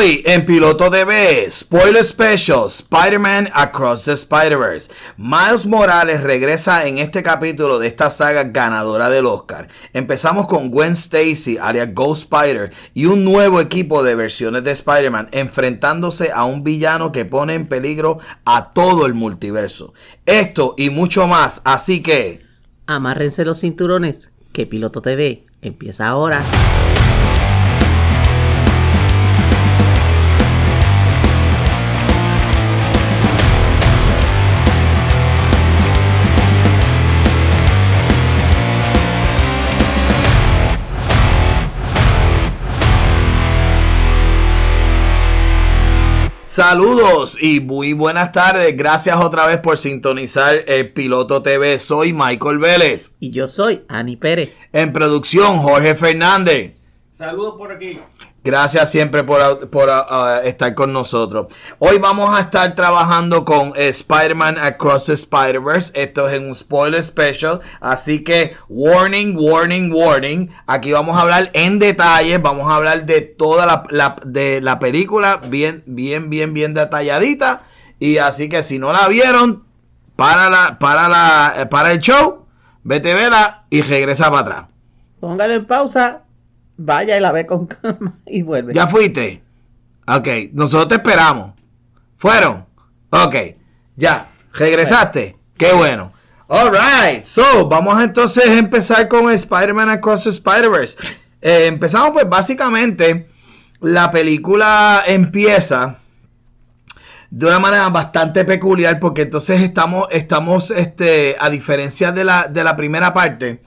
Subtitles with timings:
[0.00, 4.90] Hoy en Piloto TV, Spoiler Special, Spider-Man Across the Spider-Verse.
[5.18, 9.68] Miles Morales regresa en este capítulo de esta saga ganadora del Oscar.
[9.92, 15.28] Empezamos con Gwen Stacy, alias Ghost Spider, y un nuevo equipo de versiones de Spider-Man
[15.32, 19.92] enfrentándose a un villano que pone en peligro a todo el multiverso.
[20.24, 22.40] Esto y mucho más, así que...
[22.86, 26.42] Amárrense los cinturones, que Piloto TV empieza ahora.
[46.60, 48.76] Saludos y muy buenas tardes.
[48.76, 51.78] Gracias otra vez por sintonizar el Piloto TV.
[51.78, 53.10] Soy Michael Vélez.
[53.18, 54.58] Y yo soy Ani Pérez.
[54.70, 56.74] En producción, Jorge Fernández.
[57.12, 57.98] Saludos por aquí.
[58.42, 61.48] Gracias siempre por, por uh, uh, estar con nosotros.
[61.78, 65.92] Hoy vamos a estar trabajando con eh, Spider-Man Across the Spider-Verse.
[65.94, 67.60] Esto es un spoiler special.
[67.80, 70.50] Así que, warning, warning, warning.
[70.66, 72.38] Aquí vamos a hablar en detalle.
[72.38, 75.42] Vamos a hablar de toda la, de la película.
[75.46, 77.66] Bien, bien, bien, bien detalladita.
[77.98, 79.64] Y así que si no la vieron,
[80.16, 82.46] para, la, para, la, eh, para el show,
[82.84, 84.64] vete, vela y regresa para atrás.
[85.20, 86.22] Póngale en pausa
[86.80, 88.74] vaya y la ve con calma y vuelve.
[88.74, 89.42] ¿Ya fuiste?
[90.06, 91.52] Ok, nosotros te esperamos.
[92.16, 92.66] ¿Fueron?
[93.10, 93.34] Ok,
[93.96, 94.30] ya.
[94.52, 95.36] ¿Regresaste?
[95.56, 96.12] Qué bueno.
[96.48, 100.98] Alright, so vamos entonces a empezar con Spider-Man Across the Spider-Verse.
[101.40, 103.28] Eh, empezamos pues básicamente,
[103.80, 105.98] la película empieza
[107.30, 112.64] de una manera bastante peculiar porque entonces estamos, estamos este, a diferencia de la, de
[112.64, 113.62] la primera parte,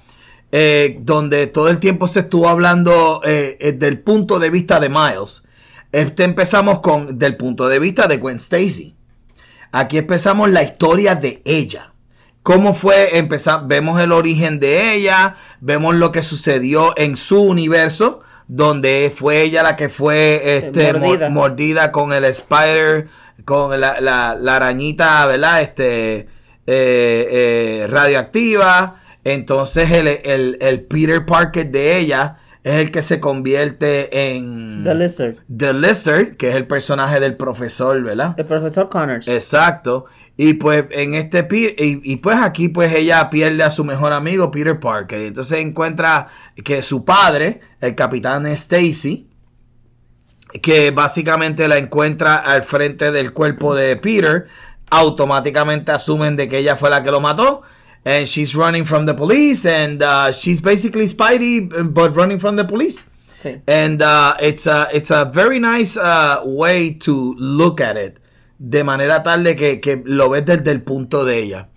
[0.55, 4.87] eh, donde todo el tiempo se estuvo hablando eh, eh, del punto de vista de
[4.87, 5.41] Miles.
[5.91, 8.95] Este empezamos con del punto de vista de Gwen Stacy.
[9.71, 11.93] Aquí empezamos la historia de ella.
[12.43, 13.17] ¿Cómo fue?
[13.17, 19.41] Empezar, vemos el origen de ella, vemos lo que sucedió en su universo, donde fue
[19.41, 20.93] ella la que fue este,
[21.31, 21.91] mordida.
[21.91, 23.07] con el spider,
[23.43, 25.63] con la, la, arañita, ¿verdad?
[25.63, 26.27] Este,
[27.87, 28.99] radioactiva.
[29.23, 34.83] Entonces el, el, Peter Parker de ella es el que se convierte en...
[34.83, 35.35] The Lizard.
[35.55, 38.35] The Lizard, que es el personaje del profesor, ¿verdad?
[38.37, 39.27] El profesor Connors.
[39.27, 40.05] Exacto.
[40.35, 44.49] Y pues en este y, y, pues aquí pues ella pierde a su mejor amigo
[44.49, 45.21] Peter Parker.
[45.21, 46.27] Y entonces encuentra
[46.63, 49.29] que su padre, el capitán Stacy,
[50.61, 54.47] que básicamente la encuentra al frente del cuerpo de Peter,
[54.89, 57.63] automáticamente asumen de que ella fue la que lo mató
[58.05, 62.65] and she's running from the police, and uh, she's basically Spidey, but running from the
[62.65, 63.03] police.
[63.39, 63.61] Sí.
[63.67, 68.19] And uh, it's a it's a very nice uh, way to look at it,
[68.57, 71.67] de manera tal de que, que lo ves desde el punto de ella.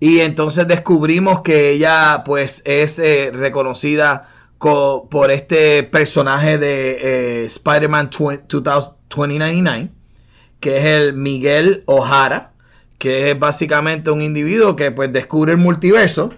[0.00, 4.28] Y entonces descubrimos que ella pues es eh, reconocida
[4.58, 9.90] por este personaje de eh, Spider-Man 2099,
[10.60, 12.52] que es el Miguel O'Hara
[12.98, 16.34] que es básicamente un individuo que pues descubre el multiverso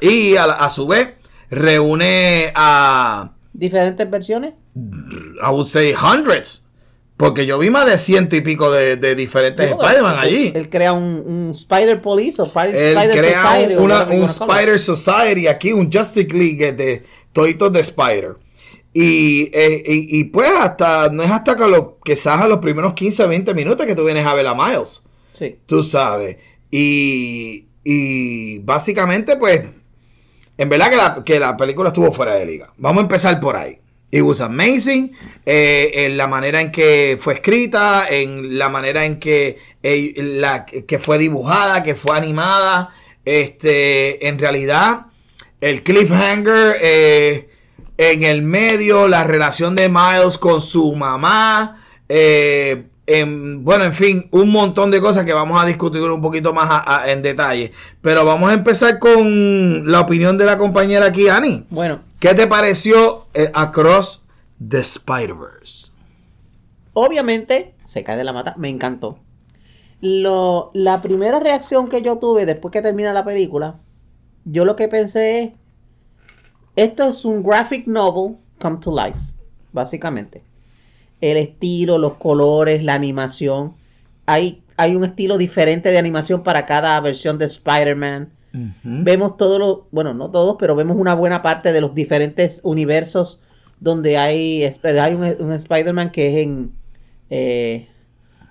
[0.00, 1.10] y a, su vez
[1.50, 3.32] reúne a...
[3.52, 4.54] ¿Diferentes versiones?
[4.74, 6.64] I would say hundreds.
[7.16, 10.52] Porque yo vi más de ciento y pico de, diferentes Spider-Man allí.
[10.54, 16.28] Él crea un, Spider Police o Spider, él crea Un, Spider Society aquí, un Justice
[16.36, 18.36] League de toditos de Spider.
[18.92, 22.18] Y, eh, y, pues hasta, no es hasta que, lo, que
[22.48, 25.02] los primeros 15 o 20 minutos que tú vienes a ver a Miles.
[25.66, 26.36] Tú sabes.
[26.70, 29.62] Y, y básicamente, pues,
[30.58, 32.72] en verdad que la, que la, película estuvo fuera de liga.
[32.78, 33.78] Vamos a empezar por ahí.
[34.10, 35.12] It was amazing.
[35.44, 40.64] Eh, en la manera en que fue escrita, en la manera en que, eh, la,
[40.64, 42.94] que fue dibujada, que fue animada.
[43.24, 45.06] Este, en realidad,
[45.60, 47.50] el cliffhanger eh,
[47.98, 51.84] en el medio, la relación de Miles con su mamá.
[53.06, 57.22] Bueno, en fin, un montón de cosas que vamos a discutir un poquito más en
[57.22, 57.72] detalle.
[58.00, 61.64] Pero vamos a empezar con la opinión de la compañera aquí, Ani.
[61.70, 62.00] Bueno.
[62.18, 64.24] ¿Qué te pareció eh, Across
[64.66, 65.92] the Spider-Verse?
[66.94, 69.18] Obviamente, se cae de la mata, me encantó.
[70.00, 73.76] Lo, la primera reacción que yo tuve después que termina la película,
[74.44, 75.52] yo lo que pensé es,
[76.74, 79.20] esto es un graphic novel come to life,
[79.72, 80.42] básicamente
[81.20, 83.74] el estilo, los colores, la animación.
[84.26, 88.30] Hay, hay un estilo diferente de animación para cada versión de Spider-Man.
[88.82, 93.42] Vemos todos los, bueno, no todos, pero vemos una buena parte de los diferentes universos
[93.80, 96.72] donde hay, hay un, un Spider-Man que es en
[97.28, 97.88] eh,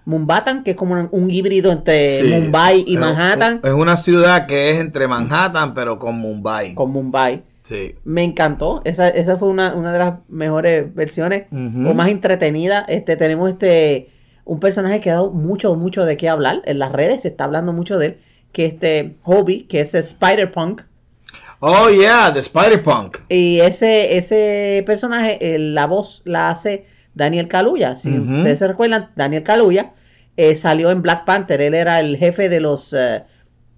[0.06, 2.28] Mumbatan, que es como un, un híbrido entre Sí.
[2.28, 6.76] Mumbai y Es- Manhattan, Es una ciudad que es entre Manhattan, pero con Mumbai.
[6.76, 7.42] con Mumbai.
[7.66, 7.96] Sí.
[8.04, 8.84] Me encantó.
[8.86, 12.86] Esa, esa fue una, una de las mejores versiones o más entretenida.
[12.88, 14.12] Este, tenemos este
[14.44, 16.62] un personaje que ha dado mucho, mucho de qué hablar.
[16.66, 18.18] En las redes se está hablando mucho de él.
[18.52, 20.84] Que este Hobie, que es Spider-Punk.
[21.60, 23.22] Oh, yeah, the Spider-Punk.
[23.30, 26.86] Y ese, ese personaje, eh, la voz la hace
[27.16, 27.96] Daniel Kaluuya.
[27.96, 29.94] Si ustedes se recuerdan, Daniel Kaluuya
[30.38, 31.62] eh, salió en Black Panther.
[31.62, 33.24] Él era el jefe de los eh,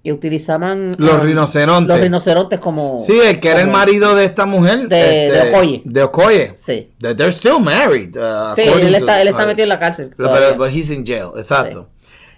[0.08, 1.90] que utilizaban Los um, rinocerontes.
[1.94, 2.98] Los rinocerontes como.
[3.02, 4.84] Sí, el que era el marido de esta mujer.
[4.84, 5.82] este, De- de Okoye.
[5.84, 6.54] De Okoye.
[6.56, 6.92] Sí.
[7.02, 8.16] That they're still married.
[8.16, 10.12] uh, Sí, él to- está, él está uh, metido en la cárcel.
[10.16, 11.90] Pero, but he's in jail, exacto.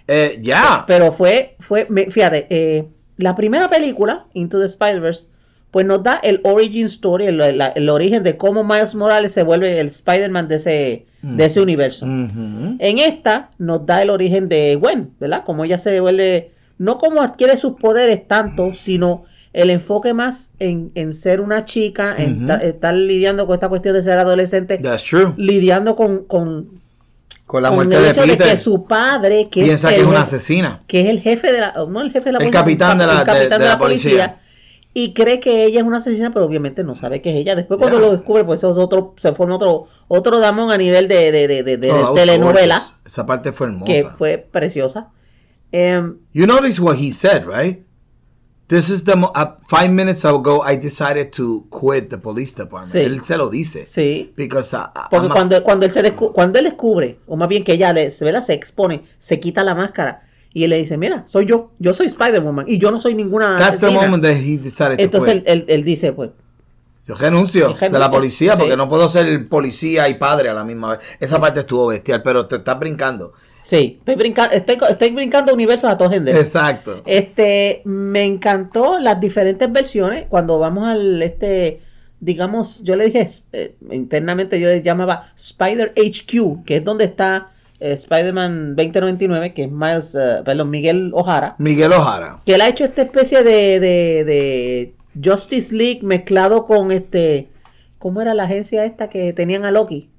[0.08, 0.82] Eh, ya.
[0.88, 2.88] Pero fue, fue, fíjate, eh,
[3.18, 5.28] la primera película, Into the Spider-Verse,
[5.70, 9.78] pues nos da el origin story, el, el origen de cómo Miles Morales se vuelve
[9.78, 12.04] el Spider-Man de ese, de ese universo.
[12.06, 12.74] Ujú.
[12.80, 15.44] En esta nos da el origen de Gwen, ¿verdad?
[15.46, 16.50] Como ella se vuelve,
[16.80, 22.14] no como adquiere sus poderes tanto, sino el enfoque más en, en ser una chica,
[22.16, 25.34] en estar lidiando con esta cuestión de ser adolescente, That's true.
[25.36, 26.80] lidiando con, con,
[27.46, 28.46] Con la con muerte el de hecho de Peter.
[28.48, 30.82] que su padre, que piensa es que el es una asesina.
[30.86, 33.06] que es el jefe de la, no el jefe de la El policía, capitán de
[33.06, 34.40] la- el de- capitán de la policía.
[34.94, 37.54] y cree que ella es una asesina, pero obviamente no sabe que es ella.
[37.56, 38.06] Después cuando Yeah.
[38.06, 41.46] lo descubre, pues eso es otro, se forma otro, otro damón a nivel de, de,
[41.48, 42.80] de, de- de Oh, telenovela.
[43.04, 43.92] Esa parte fue hermosa.
[43.92, 45.08] que fue preciosa.
[45.72, 47.84] Em, You notice what he said, right?
[48.68, 52.92] This is the mo- uh, five minutes ago I decided to quit the police department.
[52.92, 52.98] Sí.
[53.00, 53.84] Él se lo dice.
[53.86, 54.32] sí.
[54.36, 57.48] Because uh, Porque I'm a- cuando, cuando, él se descu- cuando él descubre, o más
[57.48, 58.42] bien que ella le, ¿verdad?
[58.44, 60.22] se expone, se quita la máscara
[60.52, 63.58] y él le dice, mira, soy yo, yo soy Spider-Woman y yo no soy ninguna
[63.58, 64.02] that's the asesina".
[64.02, 65.48] moment that he decided to Entonces él, quit.
[65.48, 66.30] él- él dice, pues,
[67.08, 70.90] Yo renuncio de la policía porque no puedo ser policía y padre a la misma
[70.96, 71.00] vez.
[71.18, 73.32] Esa parte estuvo bestial, pero te estás brincando.
[73.62, 76.38] Sí, estoy, brincando estoy, estoy brincando universos a todo género.
[76.38, 77.02] Exacto.
[77.06, 80.26] Este, me encantó las diferentes versiones.
[80.28, 81.80] Cuando vamos al, este,
[82.20, 87.52] digamos, yo le dije, eh, internamente yo le llamaba Spider HQ, que es donde está
[87.80, 92.38] eh, Spider-Man 2099, que es Miles, eh, perdón, Miguel O'Hara, Miguel Ojara.
[92.44, 97.48] que él ha hecho esta especie de, de, de Justice League mezclado con este,
[97.98, 100.10] ¿cómo era la agencia esta que tenían a Loki?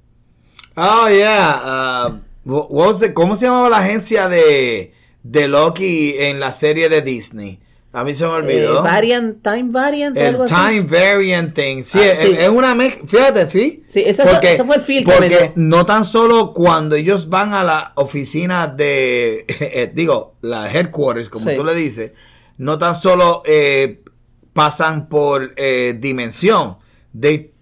[0.76, 2.08] Oh, yeah.
[2.08, 4.92] Uh, what was the- ¿Cómo se llamaba la agencia de,
[5.22, 7.60] de Loki en la serie de Disney?
[7.94, 8.82] A mí se me Eh, olvidó.
[8.82, 10.54] variant, Time Variant, el algo así.
[10.54, 11.82] Time Variant Thing.
[11.82, 12.34] Sí, Ah, es, sí.
[12.38, 13.06] es una mezcla.
[13.06, 13.84] Fíjate, ¿sí?
[13.86, 17.62] Sí, ese fue- ese fue el me Porque no tan solo cuando ellos van a
[17.62, 19.44] la oficina de.
[19.48, 21.54] eh, digo, la headquarters, como Sí.
[21.54, 22.12] tú le dices.
[22.56, 24.00] No tan solo eh,
[24.54, 26.78] pasan por eh, dimensión.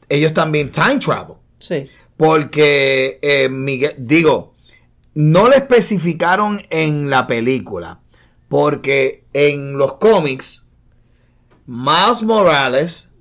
[0.09, 1.37] Ellos también time travel.
[1.59, 1.89] Sí.
[2.17, 4.50] Porque eh, Miguel, digo,
[5.15, 8.01] no le especificaron en la película.
[8.49, 10.69] Porque en los cómics,
[11.67, 13.13] Miles Morales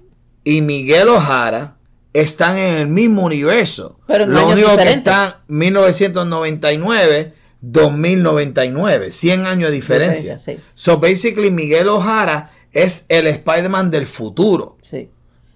[0.44, 1.78] y Miguel O'Hara
[2.14, 4.00] están en el mismo universo.
[4.08, 10.34] Pero en Lo años único que están 1999, 2099, 100 años de diferencia.
[10.36, 10.60] Diferencia, sí.
[10.74, 14.78] So basically Miguel O'Hara es el Spider-Man del futuro.
[14.82, 15.10] Sí.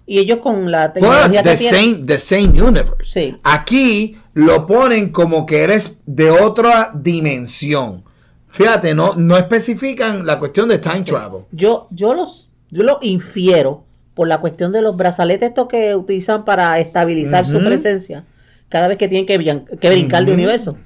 [0.06, 1.96] Y ellos con la But tecnología que the tienen.
[1.96, 3.06] same, the same universe.
[3.06, 3.40] Sí.
[3.44, 8.04] Aquí lo ponen como que eres de otra dimensión.
[8.50, 11.44] Fíjate, no, no especifican la cuestión de time travel.
[11.52, 16.46] Yo, yo los, yo lo infiero por la cuestión de los brazaletes estos que utilizan
[16.46, 18.26] para estabilizar su presencia
[18.70, 19.38] cada vez que tienen que,
[19.80, 20.34] que brincar de Ujú.
[20.36, 20.78] universo.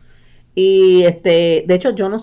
[0.55, 2.19] Y este, de hecho, yo no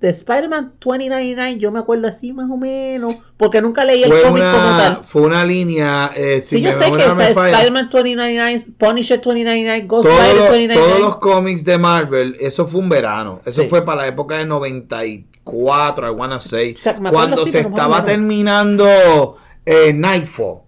[0.00, 4.42] de Spider-Man 2099, yo me acuerdo así más o menos, porque nunca leí el cómic
[4.44, 5.00] como tal.
[5.04, 6.10] fue una línea.
[6.14, 10.88] eh, si Sí, yo sé que no Spider-Man 2099, Punisher 2099, Ghost Rider los- 2099.
[10.88, 13.40] todos los cómics de Marvel, eso fue un verano.
[13.44, 13.68] Eso Sí.
[13.68, 16.74] fue para la época de 94, I wanna say.
[16.78, 20.60] O sea, cuando así, se estaba terminando eh, Nightfall.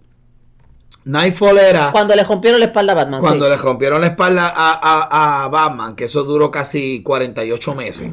[1.03, 1.91] Nightfall era.
[1.91, 3.21] Cuando le rompieron la espalda a Batman.
[3.21, 3.51] Cuando sí.
[3.51, 8.11] le rompieron la espalda a, a- a Batman, que eso duró casi 48 meses,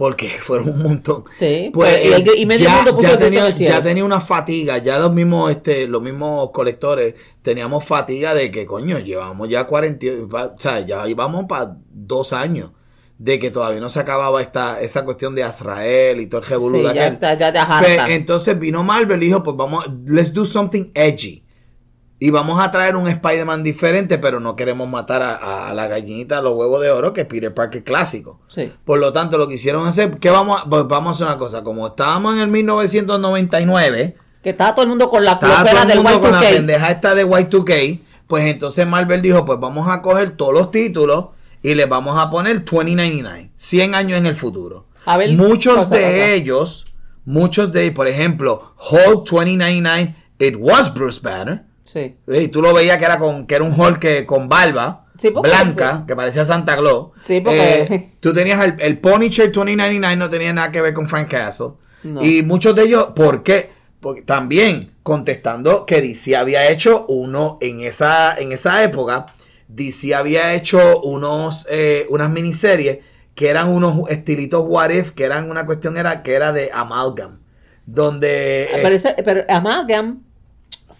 [0.00, 1.24] porque fueron un montón.
[1.30, 3.54] Sí, Pues, pues, y el- y medio mundo puso ya el grito en tenía, el
[3.54, 3.74] cielo.
[3.74, 8.64] ya tenía una fatiga, ya los mismos, este, los mismos colectores teníamos fatiga de que,
[8.64, 12.70] coño, llevamos ya 40, va- o sea, ya íbamos para dos años
[13.18, 16.78] de que todavía no se acababa esta, esa cuestión de Azrael y todo el revolú
[16.78, 17.78] Sí, ya ya harta.
[17.80, 21.44] Pues, entonces vino Marvel y dijo, pues vamos, let's do something edgy.
[22.22, 25.86] Y vamos a traer un Spider-Man diferente, pero no queremos matar a, a- a la
[25.88, 28.40] gallinita de los huevos de oro, que es Peter Parker clásico.
[28.48, 28.70] Sí.
[28.84, 31.38] Por lo tanto, lo que hicieron hacer, que vamos a, pues vamos a hacer una
[31.38, 35.96] cosa, como estábamos en el 1999, Que estaba todo el mundo con la el del
[36.02, 36.50] mundo con la Y2K.
[36.52, 41.26] pendeja esta de Y2K, Pues entonces Marvel dijo, pues vamos a coger todos los títulos
[41.62, 44.86] y les vamos a poner 2099, 100 años en el futuro.
[45.04, 46.26] A ver, muchos cosa, de cosa.
[46.32, 46.84] ellos,
[47.24, 51.64] muchos de, por ejemplo, Hulk 2099, it was Bruce Banner.
[51.92, 52.16] Sí.
[52.28, 55.30] Y tú lo veías que era con que era un Hulk que, con barba Sí,
[55.30, 57.08] blanca, que parecía Santa Claus.
[57.26, 61.08] Sí, porque- Eh, tú tenías el, el Punisher 2099, no tenía nada que ver con
[61.08, 61.72] Frank Castle.
[62.04, 62.22] No.
[62.24, 63.70] Y muchos de ellos, ¿por qué?
[64.00, 69.26] Porque también contestando que DC había hecho uno en esa, en esa época,
[69.68, 72.98] DC había hecho unos, eh, unas miniseries
[73.34, 77.40] que eran unos estilitos what if, que eran una cuestión era que era de amalgam.
[77.86, 80.22] Donde eh, Pero, ese- pero Amalgam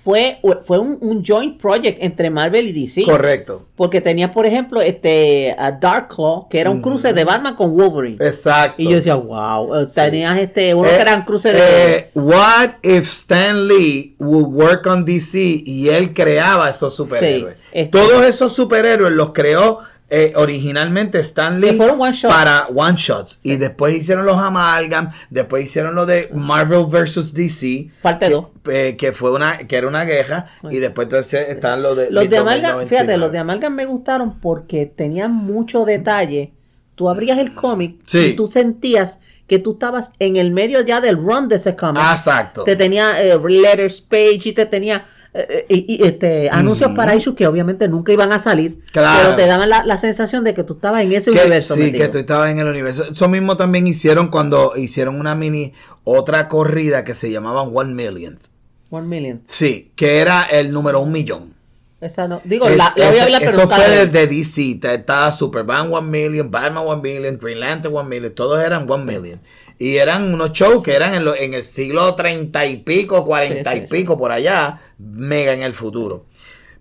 [0.03, 3.03] fue, fue un, un joint project entre Marvel y DC.
[3.05, 3.67] correcto.
[3.77, 7.77] Porque tenía, por ejemplo, este a Dark Claw, que era un cruce de Batman con
[7.77, 8.17] Wolverine.
[8.25, 8.81] Exacto.
[8.81, 11.61] Y yo decía, wow, eh, tenías este, uno Eh, que eran cruces de...
[11.97, 17.57] eh, what if Stan Lee would work on DC y él creaba esos superhéroes?
[17.57, 19.81] Sí, este- Todos esos superhéroes los creó
[20.11, 25.11] eh, originalmente Stan Lee Que fueron one para one shots y después hicieron los amalgam,
[25.31, 28.47] después hicieron lo de Marvel vs DC Parte 2.
[28.71, 32.29] eh, que fue una que era una guerra y después entonces están los de Los
[32.29, 32.89] de Amalgam, 99.
[32.89, 36.53] fíjate, los de Amalgam me gustaron porque tenían mucho detalle.
[36.97, 38.19] Tú abrías el cómic Sí.
[38.19, 42.01] y tú sentías que tú estabas en el medio ya del run de ese cómic.
[42.07, 42.63] Ah, exacto.
[42.63, 45.05] Te tenía eh, letters page y te tenía
[45.35, 48.79] eh, y, y, este, anuncios para issues que obviamente nunca iban a salir.
[48.93, 49.19] Claro.
[49.25, 51.75] Pero te daban la, la sensación de que tú estabas en ese Que- universo.
[51.75, 51.99] sí, metido.
[52.01, 53.05] que tú estabas en el universo.
[53.11, 55.73] Eso mismo también hicieron cuando hicieron una mini,
[56.05, 58.43] otra corrida que se llamaban One Millionth.
[58.91, 59.43] One million.
[59.49, 61.55] Sí, que era el número un millón.
[62.01, 62.41] Esa no.
[62.45, 64.07] Digo, Es- la, la voy a ese- hablar, pero eso fue vi.
[64.07, 64.81] desde DC.
[64.95, 68.35] Estaba Superman One Million, Batman One Million, Green Lantern One Million.
[68.35, 69.41] Todos eran One Million.
[69.79, 73.73] Y eran unos shows que eran en, lo- en el siglo treinta y pico, cuarenta
[73.73, 73.93] Sí, y sí, sí.
[73.95, 74.81] pico, por allá.
[74.99, 76.27] Mega en el futuro.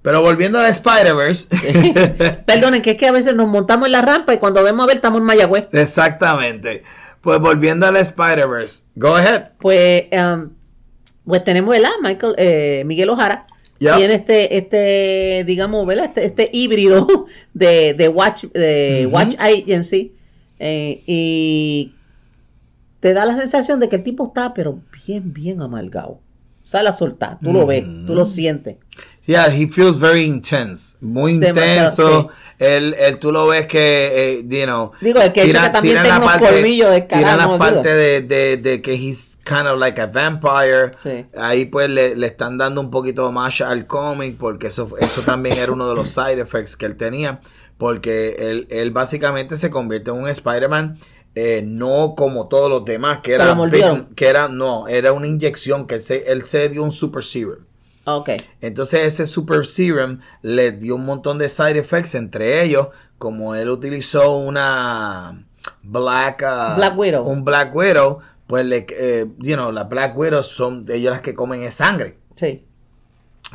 [0.01, 1.47] Pero volviendo a Spider-Verse.
[2.45, 4.87] Perdonen, que es que a veces nos montamos en la rampa y cuando vemos a
[4.87, 5.67] ver estamos en Mayagüez.
[5.73, 6.83] Exactamente.
[7.21, 8.83] Pues volviendo a la Spider-Verse.
[8.95, 9.49] Go ahead.
[9.59, 10.51] Pues, um,
[11.25, 11.91] pues tenemos, ¿verdad?
[12.01, 13.45] Michael, eh, Miguel Ojara.
[13.79, 13.95] Yep.
[13.97, 16.05] Tiene este, este, digamos, ¿verdad?
[16.05, 17.07] Este, este híbrido
[17.53, 19.07] de, de Watch, de.
[19.11, 20.13] Watch Agency.
[20.59, 21.93] eh, y
[22.99, 26.19] te da la sensación de que el tipo está, pero bien, bien amalgado.
[26.65, 28.75] Sale a soltar, tú lo ves, tú lo sientes.
[29.31, 30.95] Yeah, he feels very intense.
[31.01, 32.29] Muy intenso.
[32.57, 33.79] Él, él, tú lo ves que,
[34.39, 34.91] eh, you know.
[34.99, 38.57] Digo, el que dice que también tiene unos colmillos de Tira la parte de, de,
[38.57, 40.91] de que he's kind of like a vampire.
[41.01, 41.25] Sí.
[41.37, 45.57] Ahí pues le, le están dando un poquito más al cómic porque eso, eso también
[45.57, 47.39] era uno de los side effects que él tenía.
[47.77, 50.97] Porque él, él básicamente se convierte en un Spider-Man.
[51.35, 55.85] eh, no como todos los demás, que era, big- que era, no, era una inyección
[55.87, 57.59] que él se, él se dio un super serum.
[58.17, 58.29] Ok.
[58.61, 63.69] Entonces ese super serum le dio un montón de side effects, entre ellos, como él
[63.69, 65.45] utilizó una
[65.83, 66.39] Black,
[66.75, 67.23] Black Widow.
[67.25, 71.21] un Black Widow, pues le, eh, you know, las Black Widows son de ellas las
[71.21, 72.17] que comen es sangre.
[72.35, 72.65] Sí.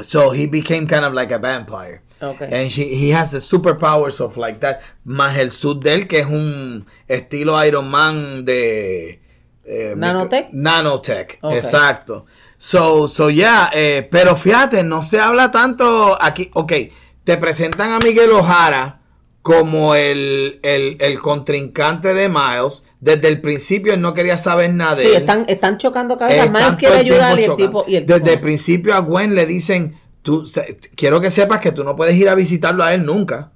[0.02, 2.02] So he became kind of like a vampire.
[2.20, 2.48] Okay.
[2.50, 4.80] And she, he has the superpowers of like that.
[5.04, 9.20] Más el suit de él, que es un estilo Iron Man de...
[9.66, 10.48] eh, Nanotech?
[10.52, 11.56] Nanotech, Okay.
[11.58, 12.26] exacto.
[12.58, 16.50] So, so yeah, eh, pero fíjate, no se habla tanto aquí.
[16.54, 16.72] Ok,
[17.24, 19.00] te presentan a Miguel Ojara
[19.42, 22.84] como el, el, el contrincante de Miles.
[23.00, 25.14] Desde el principio él no quería saber nada de Sí, él.
[25.16, 26.46] están, están chocando cabezas.
[26.46, 27.84] Están Miles quiere ayudar y el tipo.
[27.86, 31.60] Y el Desde tipo- el principio a Gwen le dicen, tú, se- quiero que sepas
[31.60, 33.50] que tú no puedes ir a visitarlo a él nunca.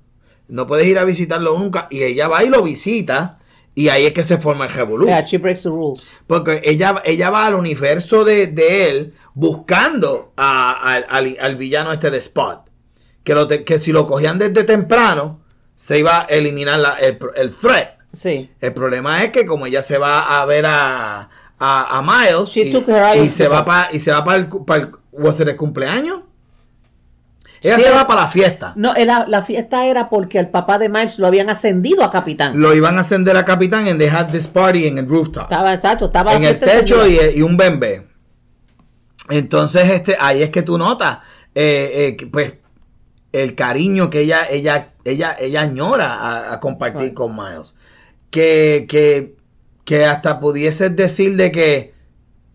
[0.48, 1.86] No puedes ir a visitarlo nunca.
[1.90, 3.38] Y ella va y lo visita.
[3.78, 5.06] Y ahí es que se forma el revolú.
[5.06, 6.08] Yeah, she breaks the rules.
[6.26, 11.92] Porque ella, ella va al universo de, de él buscando a- al- al, al villano
[11.92, 12.68] este de Spot.
[13.22, 15.40] Que, lo te- que si lo cogían desde temprano,
[15.76, 17.90] se iba a eliminar la- el, el threat.
[18.12, 18.50] Sí.
[18.60, 21.28] El problema es que como ella se va a ver a,
[21.60, 24.48] a, Miles She y, took her y se va para y se va para el,
[24.48, 26.22] para el ¿was it el cumpleaños.
[27.60, 28.72] Ella Sí, se va para la fiesta.
[28.76, 32.58] No, era, la fiesta era porque el papá de Miles lo habían ascendido a capitán.
[32.60, 35.44] Lo iban a ascender a capitán and they had this party en el rooftop.
[35.44, 38.06] Estaba, exacto, estaba en el techo y, y un bembé.
[39.28, 41.18] Entonces, este, ahí es que tú notas,
[41.54, 42.54] eh, eh, pues,
[43.32, 47.76] el cariño que ella, ella, ella, ella añora a, a compartir con Miles.
[48.30, 49.36] Que, que,
[49.84, 51.94] que hasta pudieses decir de que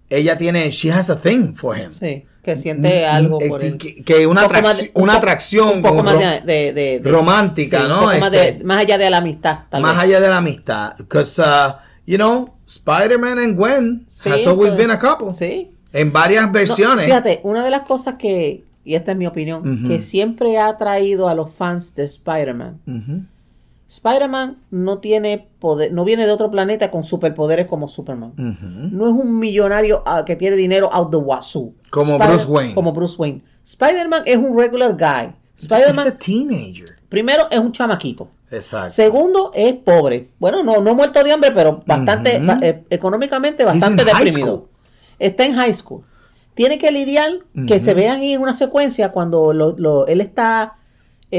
[0.10, 1.93] ella tiene, she has a thing for him.
[1.93, 3.77] Sí, que siente algo Eh, por él.
[3.77, 6.73] que, que una, Un poco más atracci- de- un una atracción Un poco más de,
[6.73, 7.95] de- de- romántica, sí, un ¿no?
[8.01, 9.59] poco más, Este- más allá de la amistad.
[9.69, 10.03] tal más vez.
[10.03, 10.93] allá de la amistad.
[10.97, 11.73] Because, uh,
[12.05, 15.31] you know, Spider-Man and Gwen Sí, has always been a couple.
[15.31, 15.71] Sí.
[15.93, 17.05] En varias No, versiones.
[17.05, 19.88] fíjate, una de las cosas que, y esta es mi opinión, Ujú.
[19.88, 22.79] que siempre ha traído a los fans de Spider-Man.
[22.88, 23.21] Ujú.
[23.97, 28.33] Spider-Man no tiene poder, no viene de otro planeta con superpoderes como Superman.
[28.38, 31.73] No es un millonario ah, que tiene dinero out the wazoo.
[31.91, 32.73] Como Spider- Bruce Wayne.
[32.73, 33.41] Como Bruce Wayne.
[33.63, 35.33] Spider-Man es un regular guy.
[35.57, 36.88] Spider-Man, teenager.
[37.07, 38.27] primero, es un chamaquito.
[38.50, 38.89] Exacto.
[38.89, 40.29] Segundo, es pobre.
[40.39, 44.69] Bueno, no, no muerto de hambre, pero bastante, ba- eh, económicamente bastante deprimido.
[45.19, 46.03] Está en high school.
[46.55, 47.31] Tiene que lidiar,
[47.67, 50.75] que se vean ahí en una secuencia cuando lo- lo- él está,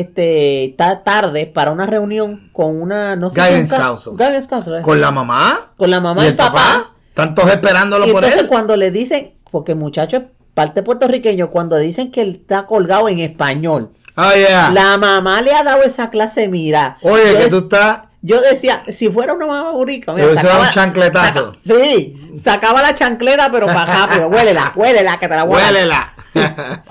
[0.00, 4.12] este, está tarde para una reunión con una, no sé Guidance council.
[4.16, 4.82] Guidance.
[4.82, 5.72] Con la mamá.
[5.76, 6.90] Con la mamá y y el papá.
[7.08, 8.48] Están todos esperándolo Y por entonces él.
[8.48, 10.22] cuando le dicen, porque el muchacho es
[10.54, 14.70] parte puertorriqueño, cuando dicen que él está colgado en español, Oh, yeah.
[14.72, 16.98] la mamá le ha dado esa clase, mira.
[17.02, 18.02] Oye, que tú estás.
[18.22, 21.54] yo decía, si fuera una mamá burica, hubiese dado un chancletazo.
[21.54, 25.44] saca- sí, sacaba la chancleta, pero para rápido, huélela, huélela, que te la.
[25.44, 26.14] Huélela.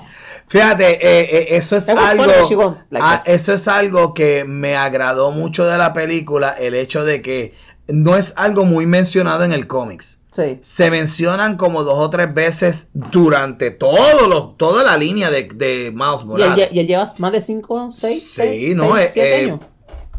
[0.46, 2.26] Fíjate, eh, eh, eso es algo.
[2.26, 7.22] like ah, eso es algo que me agradó mucho de la película, el hecho de
[7.22, 7.54] que
[7.88, 10.20] no es algo muy mencionado en el cómics.
[10.30, 10.58] Sí.
[10.62, 15.92] Se mencionan como dos o tres veces durante todo los, toda la línea de, de
[15.94, 16.70] Miles Morales.
[16.72, 19.60] y él lleva más de 5, 6, Sí, 6, no, eh, 7 eh, años.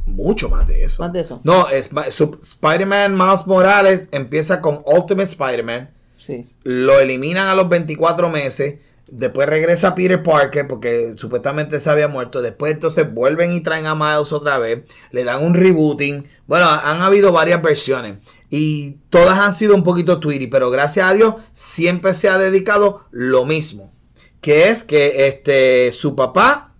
[0.06, 1.04] Mucho más de eso.
[1.04, 1.42] Más de eso.
[1.44, 5.90] No, es, Spider-Man Miles Morales empieza con Ultimate Spider-Man.
[6.16, 6.44] Sí.
[6.64, 8.76] Lo eliminan a los 24 meses.
[9.08, 12.42] Después regresa Peter Parker porque supuestamente se había muerto.
[12.42, 14.84] Después entonces vuelven y traen a Miles otra vez.
[15.12, 16.26] Le dan un rebooting.
[16.48, 18.18] Bueno, han habido varias versiones.
[18.50, 20.48] Y todas han sido un poquito tweety.
[20.48, 23.94] Pero gracias a Dios siempre se ha dedicado lo mismo.
[24.42, 26.74] Que es que este, su papá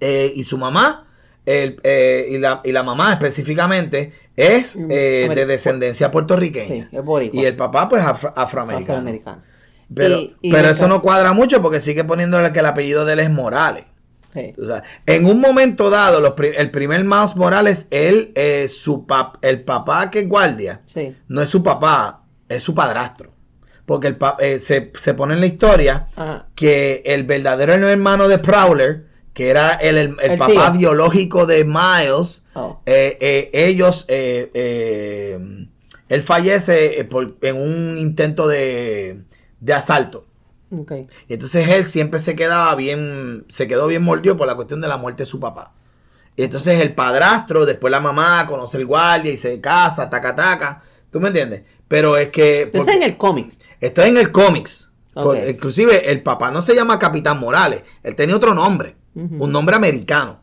[0.00, 1.08] eh, y su mamá,
[1.44, 6.88] el, eh, y, la, y la mamá específicamente, es eh, de descendencia puertorriqueña.
[6.90, 7.40] Sí, es.
[7.42, 8.98] Y el papá, pues, afro- afroamericano.
[8.98, 9.42] Afroamericano.
[9.94, 13.14] Pero, Y- y pero eso no cuadra mucho porque sigue poniéndole que el apellido de
[13.14, 13.84] él es Morales.
[14.32, 14.52] Sí.
[14.62, 19.04] O sea, en un momento dado, los pri- el primer Miles Morales, él, eh, su
[19.06, 21.16] pap- el papá que es guardia, Sí.
[21.26, 23.32] no es su papá, es su padrastro.
[23.86, 26.46] Porque el pa- eh, se, se pone en la historia Ajá.
[26.54, 30.78] que el verdadero hermano de Prowler, que era el, el- el El papá tío.
[30.78, 32.80] biológico de Miles, Oh.
[32.86, 35.70] eh, eh, ellos, él
[36.22, 39.22] fallece por- en un intento de,
[39.60, 40.26] de asalto.
[40.76, 40.92] Ok.
[41.28, 44.88] Y entonces él siempre se quedaba bien, se quedó bien mordido por la cuestión de
[44.88, 45.72] la muerte de su papá.
[46.36, 50.82] Y entonces el padrastro, después la mamá, conoce el guardia y se casa, taca, taca.
[51.10, 51.62] ¿Tú me entiendes?
[51.88, 52.70] Pero es que...
[52.72, 53.52] Eso es en el cómic.
[53.80, 54.92] esto es en el cómics.
[55.14, 55.24] Ok.
[55.24, 57.82] Por- inclusive el papá no se llama Capitán Morales.
[58.02, 58.96] Él tenía otro nombre.
[59.14, 60.40] Un nombre americano.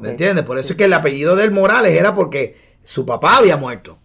[0.00, 0.44] ¿Me entiendes?
[0.44, 3.98] Por eso es que el apellido del Morales era porque su papá había muerto.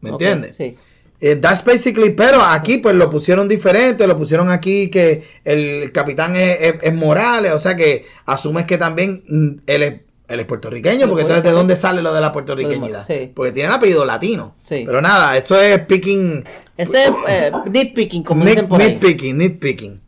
[0.00, 0.56] ¿Me entiendes?
[0.56, 0.76] Sí.
[1.24, 6.34] Eh, that's basically, pero aquí pues lo pusieron diferente, lo pusieron aquí que el capitán
[6.34, 10.46] es, es- es Morales, o sea que asumes que también mm, él es, él es
[10.46, 13.06] puertorriqueño, porque entonces ¿de dónde sale lo de la puertorriqueñidad?
[13.06, 13.30] Sí.
[13.34, 14.56] Porque tiene el apellido latino.
[14.64, 14.82] Sí.
[14.84, 16.44] Pero nada, esto es picking,
[16.76, 18.88] Ese es eh, nitpicking, como nit- dicen por ahí.
[18.94, 20.00] nitpicking, nitpicking.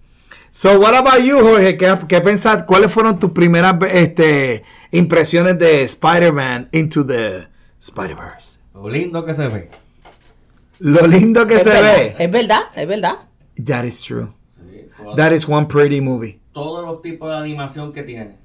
[0.50, 1.76] So, what about you, Jorge?
[1.76, 2.64] ¿Qué, qué pensás?
[2.64, 7.46] ¿Cuáles fueron tus primeras este, impresiones de Spider-Man into the
[7.80, 8.58] Spider-Verse?
[8.74, 9.70] Lo lindo que se ve.
[10.80, 12.16] Lo lindo que Es se verdad, ve.
[12.18, 13.18] Es verdad, es verdad.
[13.64, 14.28] That is true.
[14.56, 16.40] Sí, That is one pretty movie.
[16.52, 18.36] todos los tipos de animación que tiene.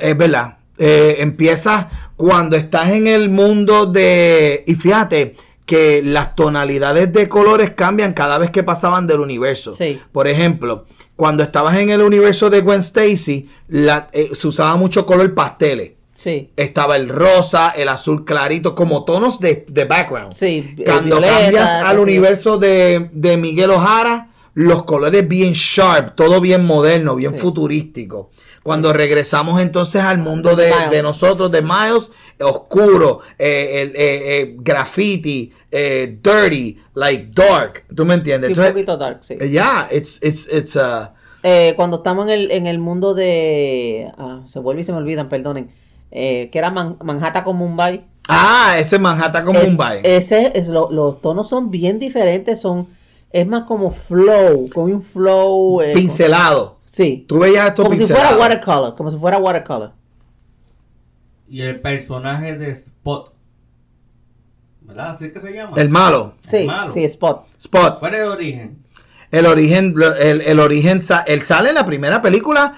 [0.00, 0.58] Es verdad.
[0.78, 4.64] Eh, empieza cuando estás en el mundo de...
[4.66, 5.34] Y fíjate
[5.66, 9.72] que las tonalidades de colores cambian cada vez que pasaban del universo.
[9.76, 10.00] Sí.
[10.12, 15.04] Por ejemplo, cuando estabas en el universo de Gwen Stacy, la- eh, se usaba mucho
[15.06, 15.92] color pasteles.
[16.22, 16.50] Sí.
[16.56, 20.32] Estaba el rosa, el azul clarito, como tonos de, de background.
[20.34, 26.40] Sí, Cuando violeta, cambias al universo de, de Miguel Ojara, los colores bien sharp, todo
[26.40, 27.38] bien moderno, bien Sí.
[27.40, 28.30] futurístico.
[28.62, 34.56] Cuando regresamos entonces al mundo de, de nosotros, de Miles, oscuro, eh, el, eh, eh,
[34.58, 37.84] graffiti, eh, dirty, like dark.
[37.96, 38.52] ¿Tú me entiendes?
[38.54, 39.36] Sí, un poquito dark, sí.
[39.40, 41.08] eh, yeah, it's, it's, it's, uh,
[41.42, 44.06] Eh, cuando estamos en el, en el mundo de...
[44.16, 45.72] ah, se vuelve y se me olvidan, perdonen.
[46.14, 48.04] Eh, que era Man- Manhattan con Mumbai.
[48.28, 50.00] ah, ese Manhattan con Es- Mumbai.
[50.04, 52.88] Ese es lo- los tonos son bien diferentes, son
[53.30, 56.78] es más como flow, como un flow eh, Pincelado.
[56.84, 57.24] Sí.
[57.26, 59.92] Tú veías esto Como si fuera watercolor, como si fuera watercolor.
[61.48, 63.32] Y el personaje de Spot.
[64.82, 65.10] ¿Verdad?
[65.12, 65.72] ¿Así es que se llama?
[65.80, 66.34] El malo.
[66.46, 66.92] Sí, malo.
[66.92, 67.46] sí, spot.
[67.58, 67.98] Spot.
[67.98, 68.82] ¿Cuál es el origen?
[69.30, 72.74] El origen, el, el origen, sa- él sale en la primera película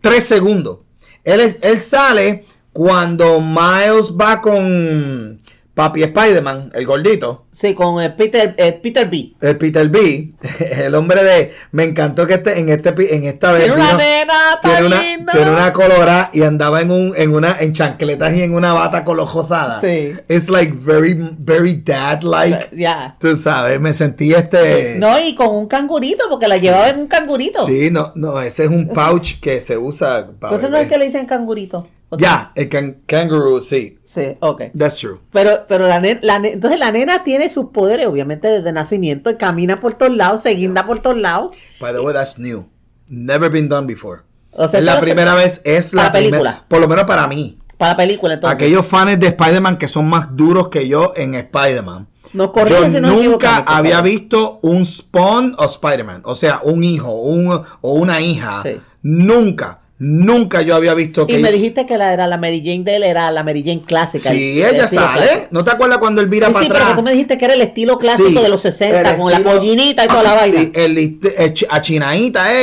[0.00, 0.78] tres segundos.
[1.24, 5.38] Él, él sale cuando Miles va con
[5.74, 9.32] Papi Spider-Man, el gordito, Sí, con el Peter, el Peter B.
[9.40, 10.32] El Peter B,
[10.72, 11.52] el hombre de.
[11.70, 13.66] Me encantó que este, en este pi- en esta vez.
[13.66, 15.32] Tiene una vino- nena, está tiene una, linda.
[15.32, 19.04] tiene una colorada y andaba en un, en una, en chancletas y en una bata
[19.04, 19.80] colojosada.
[19.80, 20.14] Sí.
[20.28, 22.70] It's like very, very dad like.
[22.72, 23.16] Ya.
[23.20, 24.96] Tú sabes, me sentí este.
[24.98, 27.66] No, y con un cangurito, porque la llevaba en un cangurito.
[27.68, 30.56] Sí, no, no, ese es un pouch que se usa para.
[30.56, 31.86] Eso no es que le dicen cangurito.
[32.16, 33.98] Ya, el can- kangaroo, sí.
[34.02, 34.64] Sí, ok.
[34.78, 35.18] That's true.
[35.32, 39.80] Pero, pero la, nen- la entonces la nena tiene sus poderes, obviamente, desde nacimiento, camina
[39.80, 41.56] por todos lados, se guinda por todos lados.
[41.80, 42.68] By the way, that's new.
[43.08, 44.22] Never been done before.
[44.52, 46.64] O sea, es la primera vez, es la película.
[46.68, 47.58] por lo menos para mí.
[47.76, 48.56] Para la película, entonces.
[48.56, 52.08] Aquellos fans de Spider-Man que son más duros que yo en Spider-Man.
[52.52, 56.22] Corrige Yo si nunca había visto un spawn o Spider-Man.
[56.24, 58.62] O sea, un hijo un, o una hija.
[58.62, 58.80] Sí.
[59.02, 61.38] Nunca, nunca yo había visto que...
[61.38, 63.82] Y me dijiste que la, era la Mary Jane de él, era la Mary Jane
[63.82, 64.30] clásica.
[64.30, 65.22] Sí, el- el ella estilo sale.
[65.22, 65.46] clásico.
[65.50, 66.96] ¿No te acuerdas cuando él vira Sí, para sí, pero atrás?
[66.98, 69.40] tú me dijiste que era el estilo clásico Sí, de los 60, el con la
[69.40, 70.60] pollinita y toda la Ah, vaina.
[70.60, 71.18] Sí, el, eh,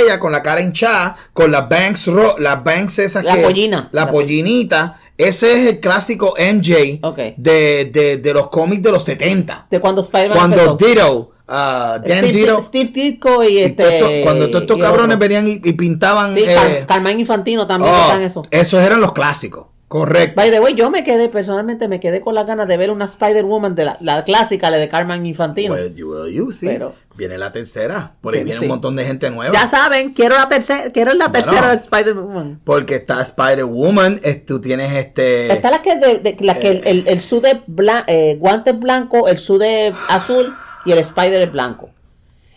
[0.05, 3.89] ella, con la cara hinchada, con las banks, ro- las banks esas La que- pollina.
[3.91, 4.97] La, La- pollinita.
[5.17, 6.99] Ese es el clásico MJ
[7.37, 9.67] de, de, de los cómics de los 70.
[9.69, 10.75] De cuando Spider-Man Cuando.
[10.75, 14.21] Ditto, Dan Steve, Steve Ditko y este...
[14.23, 15.19] cuando todos estos cabrones otro.
[15.27, 16.33] venían y, y pintaban...
[16.33, 18.45] Sí, eh, Car- Carmine Infantino también oh, eso.
[18.51, 20.35] Esos eran los clásicos, correcto.
[20.37, 23.05] By the way, yo me quedé, personalmente me quedé con las ganas de ver una
[23.05, 25.73] Spider-Woman de la, la clásica, la de Carmen Infantino.
[25.73, 26.67] Well, you will, you, sí.
[26.67, 28.65] Pero- viene la tercera, por ahí viene sí.
[28.65, 29.53] un montón de gente nueva.
[29.53, 31.45] ya saben, quiero la tercera, quiero la Bueno.
[31.45, 32.61] tercera de Spider-Woman.
[32.63, 35.51] Porque está Spider-Woman, es- tú tienes este...
[35.51, 39.27] Está la que, de, de- la que el, el, el sude blan- eh, guantes blanco,
[39.27, 41.89] el sude azul y el Spider es blanco.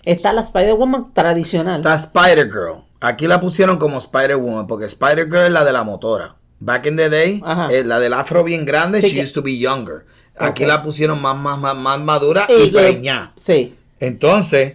[0.05, 1.77] Está la Spider-Woman tradicional.
[1.81, 2.85] Está Spider-Girl.
[3.01, 6.37] Aquí la pusieron como Spider-Woman, porque Spider-Girl es la de la motora.
[6.61, 9.43] Back in the day, eh, la del afro bien grande, Sí, she que- used to
[9.43, 10.05] be younger.
[10.39, 13.33] Aquí la pusieron más, más, más, más madura y, Y preñada.
[13.37, 13.77] Sí.
[14.01, 14.75] Entonces,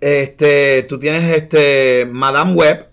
[0.00, 2.88] este, tú tienes este Madame Web,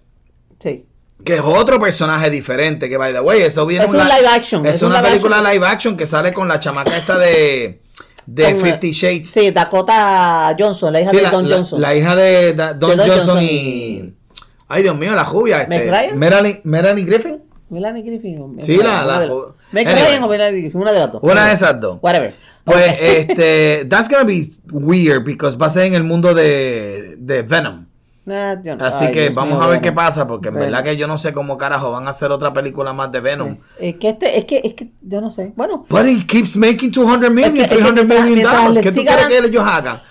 [0.59, 0.85] Sí.
[1.25, 4.65] que es otro personaje diferente, que by the way, eso viene Es un live action,
[4.65, 5.53] Es, es un una live película action.
[5.53, 7.80] live action que sale con la chamaca esta de,
[8.25, 9.27] de Con, Fifty Shades.
[9.29, 11.81] Sí, Dakota Johnson, la hija Sí, de la, Don la- Johnson.
[11.81, 14.13] la hija de Da- Don, De Don Johnson, Johnson y...
[14.67, 15.65] Ay, Dios mío, la jubia.
[15.67, 16.15] ¿Meg Este?
[16.15, 17.41] Melanie, Melanie Griffin.
[17.69, 18.57] Melanie Griffin.
[18.61, 21.21] Sí, la- una la o Melanie Griffin, una de las dos.
[21.23, 21.97] Una de esas dos.
[22.01, 22.33] Whatever.
[22.63, 27.41] Pues, este, that's gonna be weird because va a ser en el mundo de, de
[27.41, 27.85] Venom.
[28.23, 29.83] Yo no- Así ay, que Dios vamos mío, a ver Venom.
[29.83, 30.69] qué pasa, porque en Venom.
[30.69, 33.57] verdad que yo no sé cómo carajo van a hacer otra película más de Venom.
[33.79, 35.53] Es que este, es que, es que, yo no sé.
[35.55, 38.79] Bueno, But he keeps making 200 million, Es que- es que 300 million dollars.
[38.79, 40.01] ¿Qué tú quieres que ellos hagan?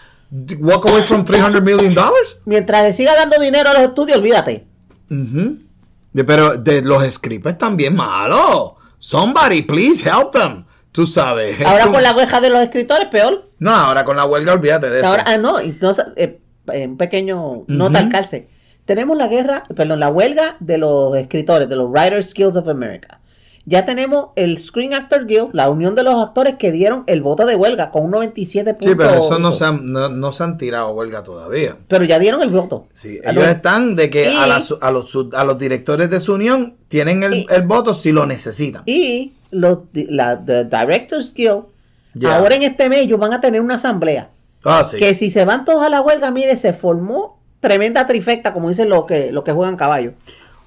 [0.61, 2.37] Walk away from 300 million dollars?
[2.44, 4.66] mientras le siga dando dinero a los estudios, olvídate.
[5.09, 8.73] De- Pero de los scripts están bien malos.
[8.99, 10.64] Somebody, please help them.
[10.92, 11.61] Tú sabes.
[11.61, 13.49] es Ahora con la hueja de los escritores, peor.
[13.61, 15.09] No, ahora con la huelga, olvídate de eso.
[15.09, 18.05] Ahora, ah, no, entonces, eh, un pequeño nota Ujú.
[18.07, 18.49] al calce.
[18.85, 23.20] Tenemos la guerra, perdón, la huelga de los escritores, de los Writers Guild of America.
[23.66, 27.44] Ya tenemos el Screen Actor Guild, la unión de los actores que dieron el voto
[27.46, 30.57] de huelga con un 97 sí, pero eso no se, han, no, no se han
[30.57, 31.77] tirado huelga todavía.
[31.87, 32.87] Pero ya dieron el voto.
[32.94, 36.20] Sí, A ellos los- están de que a, la a, los, a los directores de
[36.20, 38.83] su unión tienen el, Y- el voto si lo necesitan.
[38.87, 41.64] Y los la the Directors Guild,
[42.27, 44.31] ahora en este mes ellos van a tener una asamblea.
[44.64, 44.99] Ah, sí.
[44.99, 48.88] Que si se van todos a la huelga, mire, se formó tremenda trifecta, como dicen
[48.88, 50.12] los que, los que juegan caballo.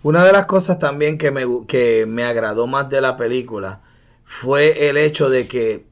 [0.04, 3.82] Una de las cosas también que me, que me agradó más de la película
[4.26, 5.86] fue el hecho de que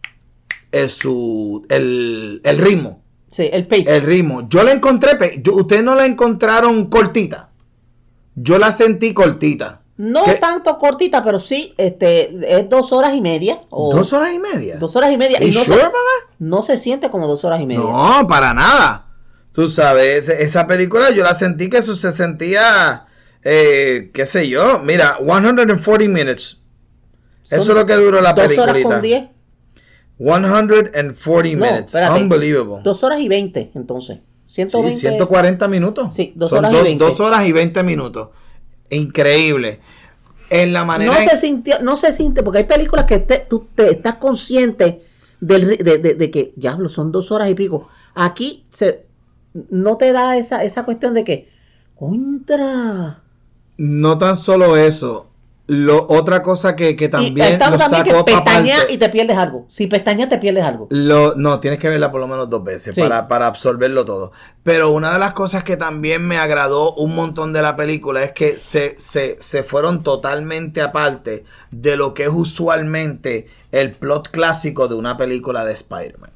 [0.72, 3.02] el, su, el, el ritmo.
[3.30, 3.96] Sí, el pace.
[3.98, 4.48] El ritmo.
[4.50, 5.42] Yo la encontré.
[5.42, 7.50] yo- Ustedes no la encontraron cortita.
[8.36, 9.81] Yo la sentí cortita.
[10.04, 10.34] No ¿Qué?
[10.36, 13.62] tanto cortita, pero sí, este, es dos horas y media.
[13.70, 14.78] O ¿Dos horas y media?
[14.78, 15.40] dos horas y media.
[15.40, 15.88] ¿You Y no, sure se,
[16.40, 17.82] no se siente como dos horas y media.
[17.82, 19.10] No, para nada.
[19.52, 23.06] Tú sabes, esa película yo la sentí que eso se sentía,
[23.44, 26.58] eh, qué sé yo, mira, 140 minutes.
[27.52, 28.72] Eso es lo que duró la dos película.
[28.72, 29.26] horas con diez.
[30.18, 31.00] 140
[31.58, 31.86] No, minutes.
[31.86, 32.20] espérate.
[32.22, 32.82] Unbelievable.
[32.84, 34.20] Dos horas y veinte, entonces.
[34.46, 34.96] 120.
[34.96, 36.14] Sí, 140 minutos.
[36.14, 37.04] Sí, dos Son horas y dos- 20.
[37.06, 38.30] dos horas y 20 minutos.
[38.92, 39.80] Increíble.
[40.50, 41.14] En la manera.
[41.14, 44.16] No en- se sintió, no se siente, porque hay películas que te- tú te estás
[44.18, 45.02] consciente
[45.40, 47.88] del, de, de- de que, diablo, son dos horas y pico.
[48.14, 49.06] Aquí se,
[49.70, 51.50] no te da esa, esa cuestión de que,
[51.96, 53.22] contra.
[53.78, 55.31] No tan solo eso.
[55.74, 59.38] Lo, otra cosa que, que y también estamos lo también que pestañas y te pierdes
[59.38, 59.68] algo.
[59.70, 60.88] Si pestañas te pierdes algo.
[60.90, 63.00] Lo, no, tienes que verla por lo menos dos veces Sí.
[63.00, 64.34] para, para absorberlo todo.
[64.64, 68.34] Pero una de las cosas que también me agradó un montón de la película es
[68.34, 74.90] que se, se, se fueron totalmente aparte de lo que es usualmente el plot clásico
[74.90, 76.32] de una película de Spider-Man.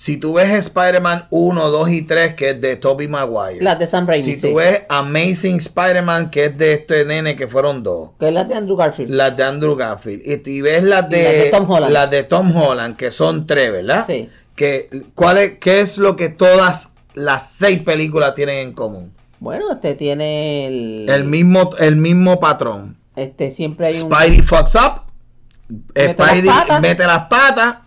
[0.00, 3.60] Si tú ves Spider-Man 1, 2 y 3, que es de Tobey Maguire.
[3.60, 4.48] Las de Sam Raimi, Si sí.
[4.48, 8.10] tú ves Amazing Spider-Man, que es de este nene, que fueron dos.
[8.16, 9.10] Que es la de Andrew Garfield.
[9.10, 10.22] Las de Andrew Garfield.
[10.24, 11.92] Y, y ves las de, Y las de Tom Holland.
[11.92, 14.04] las de Tom Holland, que son tres, ¿verdad?
[14.06, 14.28] Sí.
[14.54, 19.12] Que, ¿cuál es, ¿Qué es lo que todas las seis películas tienen en común?
[19.40, 21.06] Bueno, este tiene el.
[21.10, 22.96] El mismo, el mismo patrón.
[23.16, 24.12] Este siempre hay un.
[24.12, 25.02] Spidey fucks up.
[25.96, 27.78] Mete Spidey las mete las patas.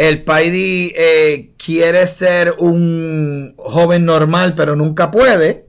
[0.00, 5.66] El Spidey eh, quiere ser un joven normal, pero nunca puede.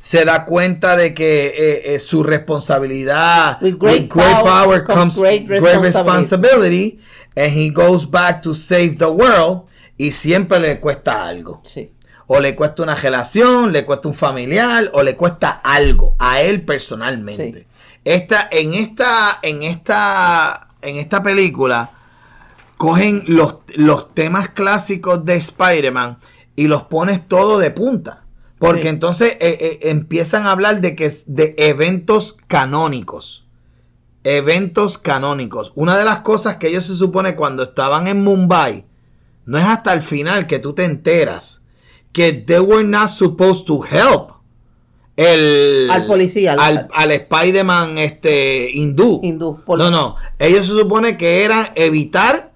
[0.00, 6.98] Se da cuenta de que eh, eh, su responsabilidad, With great power comes great responsibility,
[7.36, 9.64] and he goes back to save the world,
[9.98, 11.60] y siempre le cuesta algo.
[11.64, 11.92] Sí.
[12.28, 16.62] O le cuesta una relación, le cuesta un familiar, o le cuesta algo a él
[16.62, 17.52] personalmente.
[17.52, 17.66] Sí.
[18.06, 21.90] Esta, en esta, en esta, en esta película,
[22.76, 26.18] cogen los, los temas clásicos de Spider-Man
[26.56, 28.22] y los pones todo de punta.
[28.58, 28.88] Porque Sí.
[28.88, 33.46] entonces eh, eh, empiezan a hablar de que de eventos canónicos.
[34.24, 35.72] Eventos canónicos.
[35.76, 38.84] Una de las cosas que ellos se supone cuando estaban en Mumbai,
[39.44, 41.62] no es hasta el final que tú te enteras
[42.12, 44.30] que they were not supposed to help
[45.16, 49.20] el, Al policía, al- al, al Spider-Man este, hindú.
[49.22, 50.16] Hindú, No, no.
[50.38, 52.52] Ellos se supone que eran evitar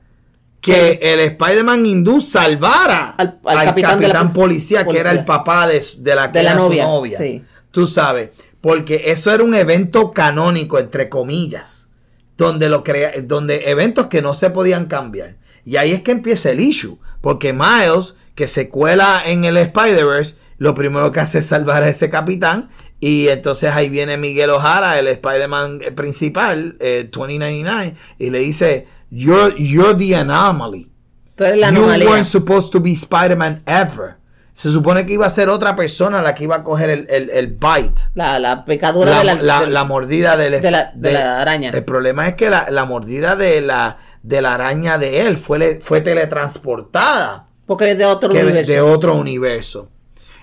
[0.61, 5.11] que el Spider-Man hindú salvara Al- al, al capitán, capitán de la policía, que era
[5.13, 7.45] el papá de, de la, que De la era su novia, sí.
[7.71, 11.89] Tú sabes, porque eso era un evento canónico, entre comillas,
[12.37, 15.37] donde, lo crea, donde eventos que no se podían cambiar.
[15.65, 20.37] Y ahí es que empieza el issue, porque Miles, que se cuela en el Spider-Verse,
[20.59, 22.69] lo primero que hace es salvar a ese capitán.
[22.99, 29.55] Y entonces ahí viene Miguel Ojara, el Spider-Man principal, eh, 2099, y le dice, you're,
[29.59, 30.91] you're the anomaly.
[31.37, 32.09] Tú eres la You anomalía.
[32.09, 34.17] weren't supposed to be Spider-Man ever.
[34.53, 37.31] Se supone que iba a ser otra persona la que iba a coger el, el,
[37.31, 38.03] el bite.
[38.15, 41.41] La, la pecadura La, de la, la- del- la mordida del- de la- de la
[41.41, 41.71] araña.
[41.71, 45.59] El problema es que la, la mordida de la, de la araña de él fue,
[45.59, 48.73] le- fue teletransportada Porque es de otro que universo.
[48.73, 49.89] de otro universo.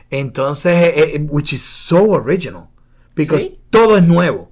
[0.10, 2.68] Entonces, eh, eh, which is so original.
[3.14, 3.60] Because Sí.
[3.70, 4.47] todo es nuevo.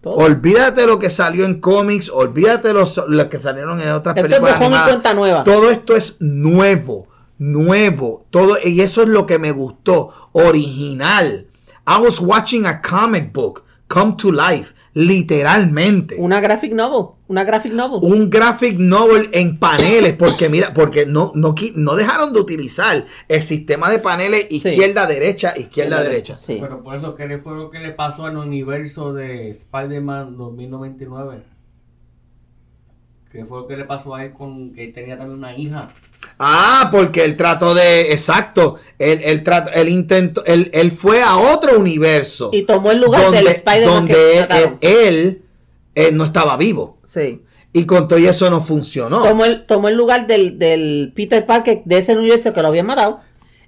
[0.00, 0.14] Todo.
[0.14, 4.32] Olvídate lo que salió en cómics, olvídate los, lo que salieron en otras Esto es
[4.34, 4.60] películas.
[4.60, 4.88] animadas.
[4.88, 5.44] cuenta nueva.
[5.44, 7.08] Todo esto es nuevo,
[7.38, 8.26] nuevo.
[8.30, 10.10] Todo, y eso es lo que me gustó.
[10.32, 11.46] Original.
[11.86, 14.74] I was watching a comic book come to life.
[14.94, 17.14] Literalmente Una graphic novel.
[17.30, 18.00] Una graphic novel.
[18.02, 23.42] un graphic novel en paneles, porque mira, porque no, no, no dejaron de utilizar el
[23.42, 26.34] sistema de paneles izquierda, derecha, izquierda, derecha.
[26.34, 26.58] Sí.
[26.60, 31.44] Pero por eso, ¿qué le fue lo que le pasó al universo de Spider-Man 2099?
[33.30, 35.90] ¿Qué fue lo que le pasó a él con que tenía también una hija?
[36.40, 41.36] Ah, porque él trató de, exacto, él, él trató, él intentó, él, él fue a
[41.36, 42.50] otro universo.
[42.52, 45.42] Y tomó el lugar del Spider-Man que donde él,
[46.08, 46.98] él no estaba vivo.
[47.04, 47.42] Sí.
[47.72, 49.22] Y con todo eso no funcionó.
[49.22, 52.86] Tomó, el, tomó el lugar del, del Peter Parker de ese universo que lo habían
[52.86, 53.20] matado.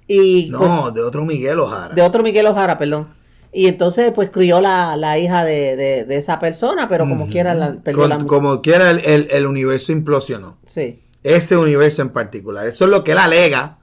[0.07, 1.95] Y No, de otro Miguel Ojara.
[1.95, 3.07] de otro Miguel Ojara, perdón.
[3.53, 7.53] Y entonces, pues crió la, la hija de, de, de esa persona, pero como quiera,
[7.53, 10.57] la, perdió Con- la- como quiera, el, el- el universo implosionó.
[10.65, 10.99] Sí.
[11.23, 12.67] Ese universo en particular.
[12.67, 13.77] Eso es lo que él alega.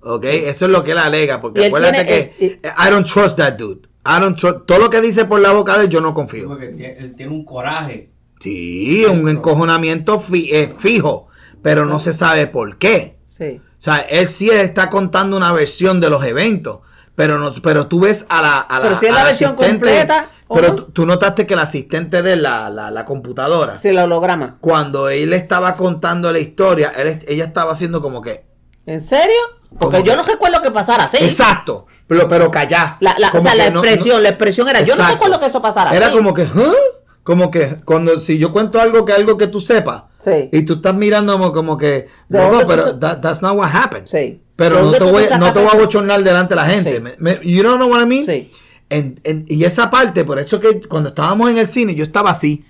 [0.00, 0.24] ¿Ok?
[0.24, 1.40] Eso es lo que él alega.
[1.40, 2.04] Porque él acuérdate
[2.36, 3.82] tiene- que I don't trust that dude.
[4.02, 4.66] Trust.
[4.66, 6.48] Todo lo que dice por la boca de él, yo no confío.
[6.48, 8.10] Porque él tiene un coraje.
[8.40, 11.28] Sí, un encojonamiento fi- eh, fijo.
[11.62, 13.18] Pero no se sabe por qué.
[13.24, 13.60] Sí.
[13.62, 16.80] O sea, él sí está contando una versión de los eventos.
[17.14, 19.54] Pero, no, pero tú ves a la, a la, Pero si es la la versión
[19.54, 20.74] completa, ¿o Pero no?
[20.76, 24.56] tú, tú notaste que el asistente de la, la, la computadora, Sí, el holograma.
[24.60, 28.44] cuando él estaba contando la historia, él, ella estaba haciendo como que.
[28.86, 29.36] ¿En serio?
[29.78, 31.18] Porque yo que- no recuerdo que pasara así.
[31.18, 31.86] Exacto.
[32.16, 32.96] Pero, pero callá.
[33.00, 35.12] La, la, o sea, la que no- expresión, no- la expresión era, yo no Exacto.
[35.14, 36.16] recuerdo que eso pasara Era así.
[36.16, 36.74] como que, ¿huh?
[37.22, 40.48] Como que cuando si yo cuento algo que algo que tú sepas Sí.
[40.52, 43.70] y tú estás mirando como, como que ¿De no, tú pero that- that's not what
[43.72, 44.06] happened.
[44.06, 44.40] Sí.
[44.56, 46.94] Pero ¿De no te voy no te voy a bochornar delante de la gente.
[46.94, 47.00] Sí.
[47.00, 48.24] Me- me- you don't know what I mean?
[48.24, 48.50] Sí.
[48.90, 52.30] En- en- y esa parte, por eso que cuando estábamos en el cine yo estaba
[52.30, 52.64] así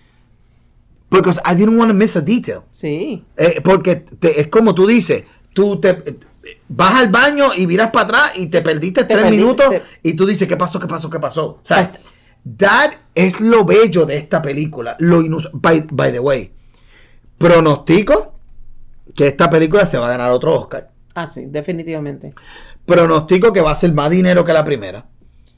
[1.11, 2.61] because I didn't want to miss a detail.
[2.72, 3.24] Sí.
[3.37, 6.18] Eh, porque te- es como tú dices, tú te
[6.68, 9.82] vas al baño y miras para atrás y te perdiste Te tres perdiste, minutos te-
[10.02, 10.78] y tú dices, ¿qué pasó?
[10.80, 11.08] ¿Qué pasó?
[11.10, 11.46] ¿Qué pasó?
[11.46, 11.92] O sea,
[12.58, 14.96] that es lo bello de esta película.
[14.98, 16.52] Lo inus- by, by the way,
[17.38, 18.34] pronostico
[19.14, 20.90] que esta película se va a ganar otro Oscar.
[21.14, 22.34] Ah, sí, definitivamente.
[22.86, 25.06] Pronostico que va a ser más dinero que la primera.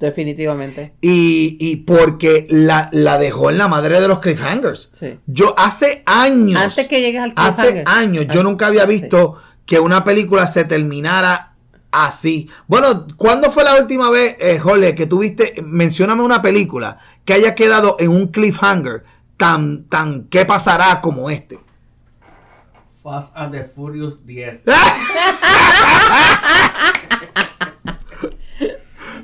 [0.00, 0.94] Definitivamente.
[1.00, 4.90] Y, y porque la, la dejó en la madre de los cliffhangers.
[4.92, 5.18] Sí.
[5.26, 6.60] Yo hace años.
[6.60, 7.84] Antes que llegues al Hace cliffhanger.
[7.86, 8.88] años yo Ah, nunca había sí.
[9.66, 11.54] Que una película se terminara
[11.90, 12.48] así.
[12.66, 17.54] Bueno, ¿cuándo fue la última vez, eh, Jorge, que tuviste, mencióname una película que haya
[17.54, 19.04] quedado en un cliffhanger
[19.36, 21.58] tan, tan, ¿qué pasará como este?
[23.02, 24.64] Fast and the Furious 10.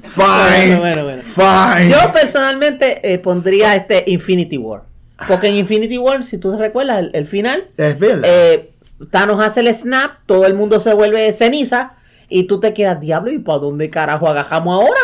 [0.03, 0.77] Fine.
[0.77, 1.23] Bueno, bueno, bueno.
[1.23, 1.89] Fine.
[1.91, 4.83] Yo personalmente eh, pondría este Infinity War.
[5.29, 8.23] Porque en Infinity War, si tú te recuerdas, el, el final, es verdad.
[8.25, 8.70] eh,
[9.11, 11.95] Thanos hace el snap, todo el mundo se vuelve ceniza
[12.29, 15.01] y tú te quedas, diablo, ¿y para dónde carajo agajamos ahora?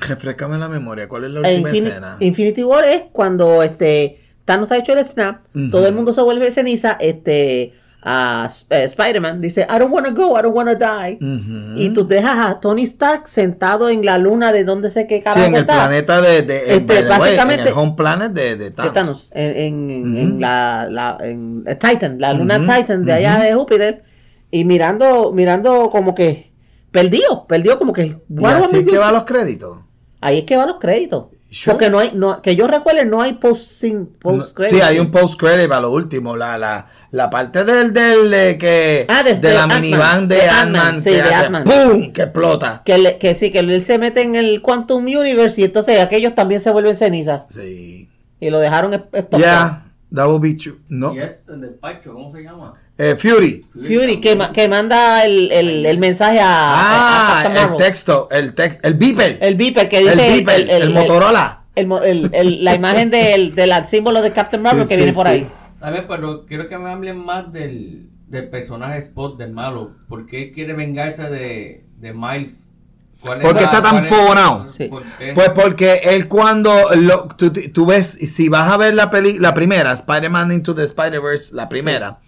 [0.00, 1.08] Refrescame la memoria.
[1.08, 2.16] ¿Cuál es la última Infini- escena?
[2.20, 6.50] Infinity War es cuando este Thanos ha hecho el snap, todo el mundo se vuelve
[6.50, 11.18] ceniza, este a eh, Spider-Man dice, I don't wanna go, I don't wanna die.
[11.20, 11.74] Ujú.
[11.76, 15.22] Y tú dejas a Tony Stark sentado en la luna de donde sé qué Sí,
[15.24, 15.74] carajo en el está.
[15.74, 18.92] planeta de, de Este, the way, básicamente- en el home planet de, de de Thanos.
[18.94, 20.18] Thanos, en, en- Ujú.
[20.18, 24.04] en la, la- en eh, Titan, la luna Ujú, Titan de allá de Júpiter,
[24.50, 26.52] y mirando, mirando como que
[26.90, 29.78] perdido, perdido como que Y así es que va los créditos.
[30.20, 31.26] ahí es que van los créditos.
[31.50, 31.72] Sure.
[31.74, 34.74] Porque no hay, no, que yo recuerde, no hay post sin post No- credit.
[34.74, 36.36] sí, hay un post credit para lo último.
[36.36, 41.08] La, la, la parte del, del de que Ah, de- la minivan de Ant-Man sí,
[41.10, 41.64] que de hace Ant-Man.
[41.64, 42.12] ¡pum!
[42.12, 42.82] que explota.
[42.84, 46.34] que, le- que sí, que él se mete en el Quantum Universe y entonces aquellos
[46.34, 47.44] también se vuelven cenizas.
[47.48, 48.10] Sí.
[48.40, 49.82] Y lo dejaron es- Ya, estopado.
[50.14, 50.76] that will be true.
[50.88, 51.14] No.
[51.14, 52.74] Y este del Pacho, ¿cómo se llama?
[53.00, 53.64] Eh, Fury.
[53.74, 58.80] Fury, que, ma- que manda el, el, el mensaje a, Ah, el texto, el texto,
[58.88, 59.38] el beeper.
[59.40, 61.62] El beeper que El dice beeper, el, Motorola.
[61.76, 64.98] el mo- el- el- la imagen del, del símbolo de Captain Marvel Sí, que sí,
[65.00, 65.32] viene por sí.
[65.32, 65.48] ahí.
[65.80, 69.92] A ver, pero quiero que me hablen más del, del personaje Spot del malo.
[70.08, 72.64] ¿Por qué quiere vengarse de, de Miles?
[73.20, 74.68] ¿Cuál es ¿Por qué está tan es- fogonado?
[74.68, 74.86] Sí.
[74.88, 75.02] por?
[75.34, 79.54] Pues porque él cuando lo- tú, tú ves, si vas a ver la peli, la
[79.54, 82.18] primera, Spider-Man Into the Spider-Verse, la primera,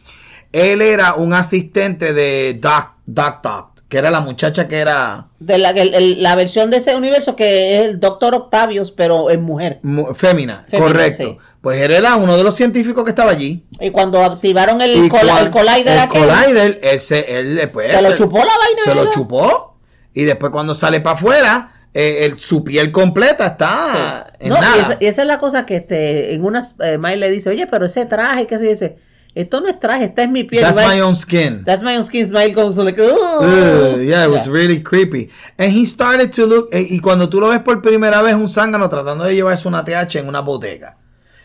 [0.52, 5.58] él era un asistente de Doc, Doc Doc, que era la muchacha que era De
[5.58, 9.42] la, el- el- la versión de ese universo que es el Doctor Octavius, pero en
[9.42, 9.80] mujer.
[9.82, 11.24] mu- fémina, Fémina, correcto.
[11.24, 11.38] sí.
[11.60, 13.66] Pues él era uno de los científicos que estaba allí.
[13.80, 17.90] Y cuando activaron el, col- cuan- el Collider, el aquel, Collider, ese, él después.
[17.92, 18.82] se lo chupó la vaina.
[18.84, 19.76] Se lo chupó.
[20.14, 24.46] Y después cuando sale para afuera, eh, el- su piel completa está Sí.
[24.46, 24.82] en No, y nada.
[24.82, 27.86] esa, y esa es la cosa que este, en unas eh, le dice, oye, pero
[27.86, 28.96] ese traje, que se dice,
[29.34, 30.62] esto no es traje, esta es mi piel.
[30.62, 31.64] That's my own skin.
[31.64, 32.26] That's my own skin.
[32.26, 33.00] Smile goes like.
[33.00, 34.52] Ugh, yeah, it was Yeah.
[34.52, 35.28] really creepy.
[35.58, 38.48] And he started to look, eh, y cuando tú lo ves por primera vez, un
[38.48, 40.96] zángano tratando de llevarse una TH en una boteca.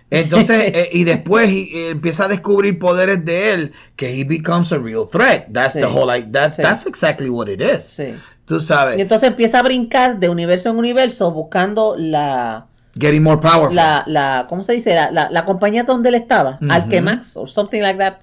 [0.10, 4.72] Entonces, eh, y después y- eh, empieza a descubrir poderes de él, que he becomes
[4.72, 5.48] a real threat.
[5.52, 5.80] That's Sí.
[5.80, 6.62] the whole, like, that, Sí.
[6.62, 7.84] that's exactly what it is.
[7.84, 8.16] Sí.
[8.46, 12.68] Tú sabes, Y entonces empieza a brincar de universo en universo buscando la,
[12.98, 13.76] getting more powerful.
[13.76, 14.96] la, la ¿cómo se dice?
[14.96, 16.72] La, la, la compañía donde él estaba, Ujú.
[16.72, 18.16] Alchemax o something like that.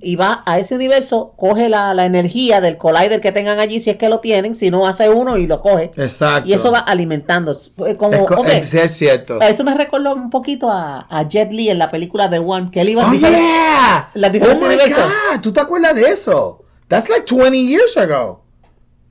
[0.00, 3.90] Y va a ese universo, coge la, la energía del collider que tengan allí, si
[3.90, 5.90] es que lo tienen, si no hace uno y lo coge.
[5.96, 6.48] Exacto.
[6.48, 7.52] Y eso va alimentando.
[7.52, 9.40] Es Como, Es, co- ok, es cierto.
[9.42, 12.80] Eso me recordó un poquito a, a Jet Li en la película The One, que
[12.80, 14.10] él iba a Oh, yeah!
[14.14, 14.96] las Oh, my universos.
[15.04, 15.40] God.
[15.42, 16.64] ¿Tú te acuerdas de eso?
[16.88, 18.41] That's like 20 years ago.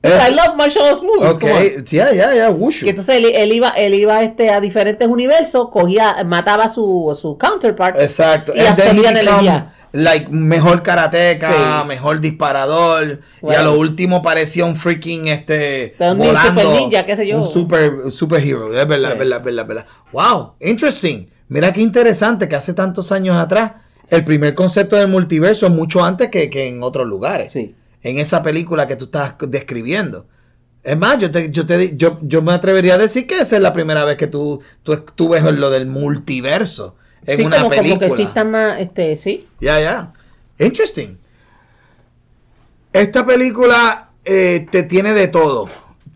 [0.04, 1.36] I love martial arts movies.
[1.36, 2.86] Okay, yeah, yeah, yeah, wushu.
[2.86, 7.16] Y entonces él, él iba, él iba este, a diferentes universos, cogía, mataba a su,
[7.20, 8.00] su counterpart.
[8.00, 8.52] Exacto.
[8.54, 9.72] Y become, energía.
[9.92, 11.86] like mejor karateca, Sí.
[11.88, 13.20] mejor disparador.
[13.48, 16.60] Y a lo último parecía un freaking este Un volando.
[16.62, 17.38] super ninja, qué sé yo.
[17.38, 18.76] Un super superhero.
[18.76, 19.12] Es verdad, Sí.
[19.12, 19.86] es verdad, es verdad, es verdad.
[20.12, 21.26] Wow, interesting.
[21.48, 23.72] Mira qué interesante que hace tantos años atrás
[24.08, 27.52] el primer concepto del multiverso es mucho antes que, que en otros lugares.
[27.52, 27.76] Sí.
[28.02, 30.26] En esa película que tú estás describiendo.
[30.82, 33.62] Es más, yo, te, yo, te, yo, yo me atrevería a decir que esa es
[33.62, 37.68] la primera vez que tú, tú, tú ves lo del multiverso en sí, una como,
[37.70, 37.90] película.
[37.90, 39.46] como que existan más, este, sí.
[39.60, 40.12] Ya, ya.
[40.58, 41.18] Interesting.
[42.92, 45.68] Esta película eh, te tiene de todo.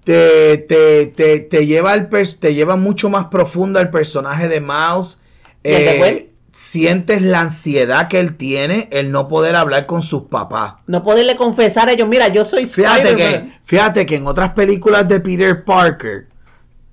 [0.04, 5.20] Te, te, te, te lleva al te lleva mucho más profundo al personaje de Miles.
[5.64, 6.30] ¿Y el de Eh?
[6.58, 10.76] Sientes la ansiedad que él tiene, el no poder hablar con sus papás.
[10.86, 13.54] No poderle confesar a ellos, mira, yo soy Fíjate que, Spider-Man.
[13.62, 16.28] fíjate que en otras películas de Peter Parker,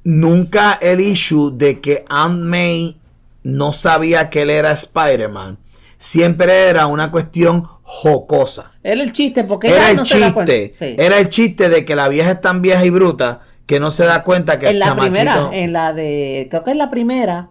[0.04, 3.00] nunca el issue de que Aunt May
[3.44, 5.58] no sabía que él era Spider-Man,
[5.98, 8.74] siempre era una cuestión jocosa.
[8.84, 10.96] Era el chiste, porque Era el no chiste, Sí.
[10.98, 14.04] era el chiste de que la vieja es tan vieja y bruta que no se
[14.04, 16.90] da cuenta que en el la chamaquito- primera, en la de, creo que es la
[16.90, 17.50] primera,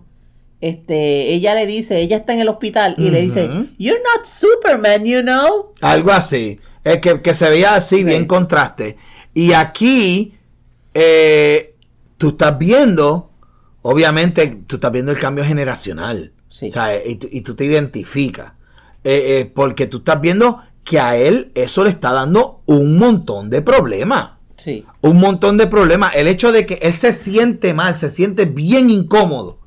[0.62, 3.50] este, ella le dice, ella está en el hospital y le dice.
[3.78, 5.74] You're not Superman, you know.
[5.82, 6.58] Algo así.
[6.84, 8.96] Es que, que se veía así, bien contraste.
[9.34, 10.34] Y aquí,
[10.94, 11.74] eh,
[12.16, 13.30] tú estás viendo,
[13.82, 16.32] obviamente, tú estás viendo el cambio generacional.
[16.48, 16.68] Sí.
[16.68, 18.52] O sea, y, tú- y tú te identificas.
[19.04, 23.50] Eh, eh, porque tú estás viendo que a él eso le está dando un montón
[23.50, 24.32] de problemas.
[24.56, 24.84] Sí.
[25.00, 26.14] Un montón de problemas.
[26.14, 29.58] El hecho de que él se siente mal, se siente bien incómodo.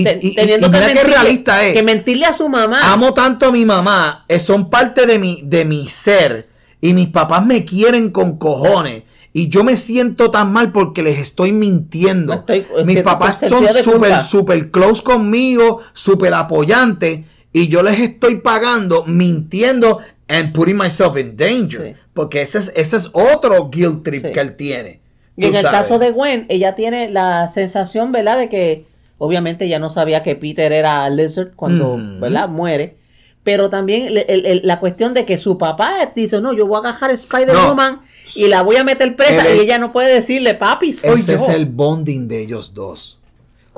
[0.00, 1.74] Y, Te- y- y- teniendo y que mira qué mentirle- realista es.
[1.74, 2.92] Que mentirle a su mamá.
[2.92, 6.48] Amo tanto a mi mamá, eh, son parte de mi, de mi ser.
[6.80, 9.02] Y mis papás me quieren con cojones.
[9.32, 12.32] Y yo me siento tan mal porque les estoy mintiendo.
[12.34, 17.20] Estoy- mis papás son súper, súper close conmigo, súper apoyantes.
[17.52, 21.94] Y yo les estoy pagando mintiendo and putting myself in danger.
[21.96, 22.00] Sí.
[22.14, 24.32] Porque ese es, ese es otro guilt trip Sí.
[24.32, 25.00] que él tiene.
[25.36, 28.38] Y en el caso de Gwen, ella tiene la sensación, ¿verdad?
[28.38, 28.86] De que
[29.18, 31.96] obviamente ella no sabía que Peter era Lizard cuando.
[32.20, 32.48] ¿verdad?
[32.48, 32.96] Muere.
[33.44, 36.76] Pero también el- el- el- la cuestión de que su papá dice, no, yo voy
[36.76, 38.00] a agarrar a Spider-Woman
[38.34, 39.48] y la voy a meter presa.
[39.54, 41.38] Y ella no puede decirle, papi, soy Ese yo.
[41.42, 43.18] es el bonding de ellos dos.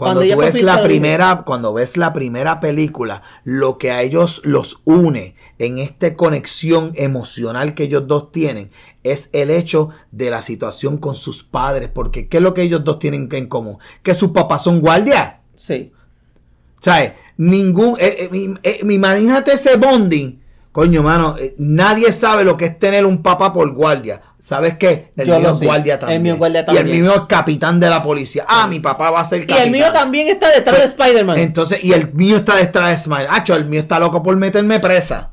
[0.01, 4.01] Cuando, Cuando ella tú ves la primera, cuando ves la primera película, lo que a
[4.01, 8.71] ellos los une en esta conexión emocional que ellos dos tienen
[9.03, 11.91] es el hecho de la situación con sus padres.
[11.93, 13.77] Porque ¿qué es lo que ellos dos tienen en común?
[14.03, 15.35] Que sus papás son guardias.
[15.55, 15.93] Sí.
[16.81, 17.13] ¿Sabes?
[17.37, 17.99] Ningún.
[18.01, 20.41] Eh, eh, eh, imagínate ese bonding.
[20.73, 24.23] Coño, mano, eh, nadie sabe lo que es tener un papá por guardia.
[24.41, 25.13] ¿Sabes qué?
[25.17, 26.23] El Yo mío es guardia El también.
[26.23, 28.45] mío es guardia Y el mío es capitán de la policía.
[28.49, 29.67] Ah, mi papá va a ser Y capitán.
[29.67, 31.37] el mío también está detrás de Spider-Man.
[31.39, 33.27] Entonces, y el mío está detrás de Smile.
[33.29, 35.31] Acho, el mío está loco por meterme presa.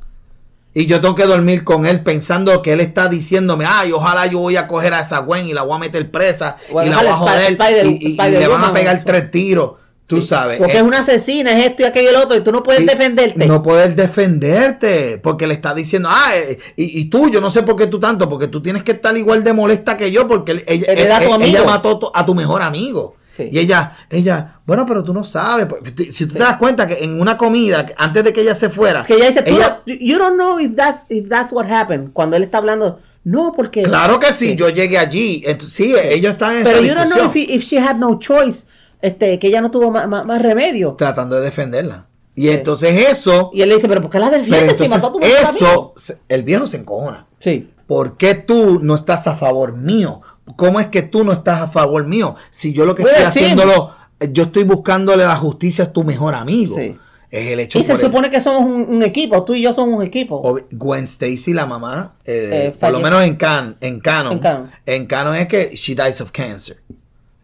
[0.74, 4.38] Y yo tengo que dormir con él pensando que él está diciéndome, ay, ojalá yo
[4.40, 7.06] voy a coger a esa Gwen y la voy a meter presa y la voy
[7.08, 9.72] a joder Spider- y, y- y le van a pegar tres tiros.
[10.08, 10.56] Tú sabes.
[10.58, 12.62] Porque Eh, es una asesina, es esto y aquello y el otro, y tú no
[12.62, 13.46] puedes defenderte.
[13.46, 15.18] No poder defenderte.
[15.22, 17.98] Porque le está diciendo, ah, eh, y, y tú, yo no sé por qué tú
[18.00, 20.96] tanto, porque tú tienes que estar igual de molesta que yo, porque él- ella, Él
[20.96, 23.16] tu ella- ella mató a tu mejor amigo.
[23.36, 23.48] Sí.
[23.52, 25.66] Y ella, ella, bueno, pero tú no sabes.
[25.66, 25.82] pues,
[26.12, 29.02] Si tú te das cuenta que en una comida, antes de que ella se fuera,
[29.02, 31.70] Es que ella dice, tú ella- no- you don't know if that's, if that's what
[31.70, 32.10] happened.
[32.12, 33.82] Cuando él está hablando, no, porque...
[33.84, 34.56] claro que sí, Sí.
[34.56, 35.42] yo llegué allí.
[35.46, 37.96] Entonces, sí, ellos están en Pero esa you don't know if, discusión, if she had
[37.96, 38.66] no choice,
[39.02, 40.94] este, que ella no tuvo más, remedio.
[40.98, 42.06] tratando de defenderla.
[42.34, 44.90] Y entonces eso, Y él le dice, pero ¿por qué la pero defiendes si entonces
[45.02, 47.26] mató a tu eso, amigo?" se- el viejo se encojona.
[47.40, 47.70] Sí.
[47.88, 50.20] ¿Por qué tú no estás a favor mío?
[50.56, 52.36] ¿Cómo es que tú no estás a favor mío?
[52.50, 53.90] Si yo lo que We're estoy haciéndolo,
[54.30, 56.76] yo estoy buscándole la justicia a tu mejor amigo.
[56.76, 56.96] Sí.
[57.30, 59.96] Es el hecho Y se supone que somos un, un equipo, tú y yo somos
[59.98, 60.58] un equipo.
[60.70, 64.70] Gwen Stacy, la mamá, eh, Eh, por lo menos en, can, en canon, En canon.
[64.86, 66.78] en canon es que she dies of cancer.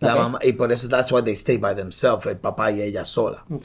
[0.00, 3.04] La mamá, y por eso that's why they stay by themselves, el papá y ella
[3.04, 3.44] sola.
[3.48, 3.56] Mm.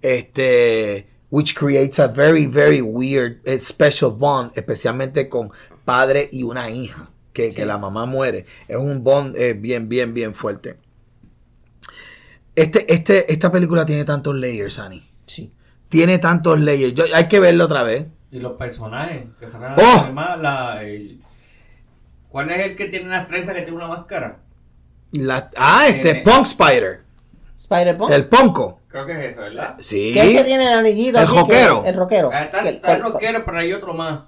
[0.00, 5.50] Este, which creates a very, very weird, eh, special bond, especialmente con
[5.84, 8.44] padre y una hija, que, que la mamá muere.
[8.68, 10.76] Es un bond eh, bien, bien, bien fuerte.
[12.54, 15.04] Este, este, esta película tiene tantos layers, Annie.
[15.26, 15.52] Sí.
[15.88, 16.94] Tiene tantos layers.
[16.94, 18.06] Yo- hay que verlo otra vez.
[18.30, 20.12] Y los personajes, que ¡Oh!
[20.14, 21.22] la, el-
[22.28, 24.40] ¿Cuál es el que tiene las trenzas que tiene una máscara?
[25.12, 27.02] La- ah, este, Eh, Punk Spider.
[27.56, 28.12] Spider-Man.
[28.12, 28.80] El Ponco.
[28.88, 29.74] Creo que es eso, ¿verdad?
[29.78, 30.12] Sí.
[30.14, 31.18] ¿Qué es que tiene el anillito?
[31.18, 31.82] El aquí, que- rockero.
[31.84, 32.30] El rockero.
[32.32, 32.60] Ah, está,
[32.94, 34.20] el rockero, pero hay otro más.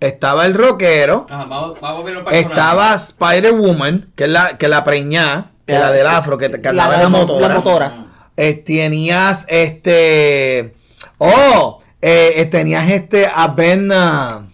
[0.00, 1.26] Estaba el rockero.
[1.28, 2.50] Ajá, vamos, vamos a ver los personajes.
[2.50, 6.68] Estaba Spider-Woman, que es la, que la preñá, que es la del afro, que, que
[6.68, 7.48] andaba en la mo- motora.
[7.48, 8.04] La motora.
[8.36, 10.74] Eh, tenías este.
[11.18, 13.90] Oh, eh, eh, tenías este a Ben.
[13.92, 14.46] ah,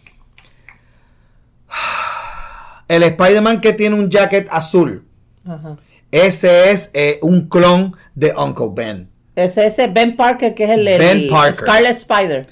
[2.88, 5.03] el Spider-Man que tiene un jacket azul.
[5.46, 5.76] Ajá.
[6.10, 9.10] Ese es eh, un clon de Uncle Ben.
[9.36, 11.54] Ese es Ben Parker, que es el, el Ben Parker.
[11.54, 12.46] Scarlet Spider.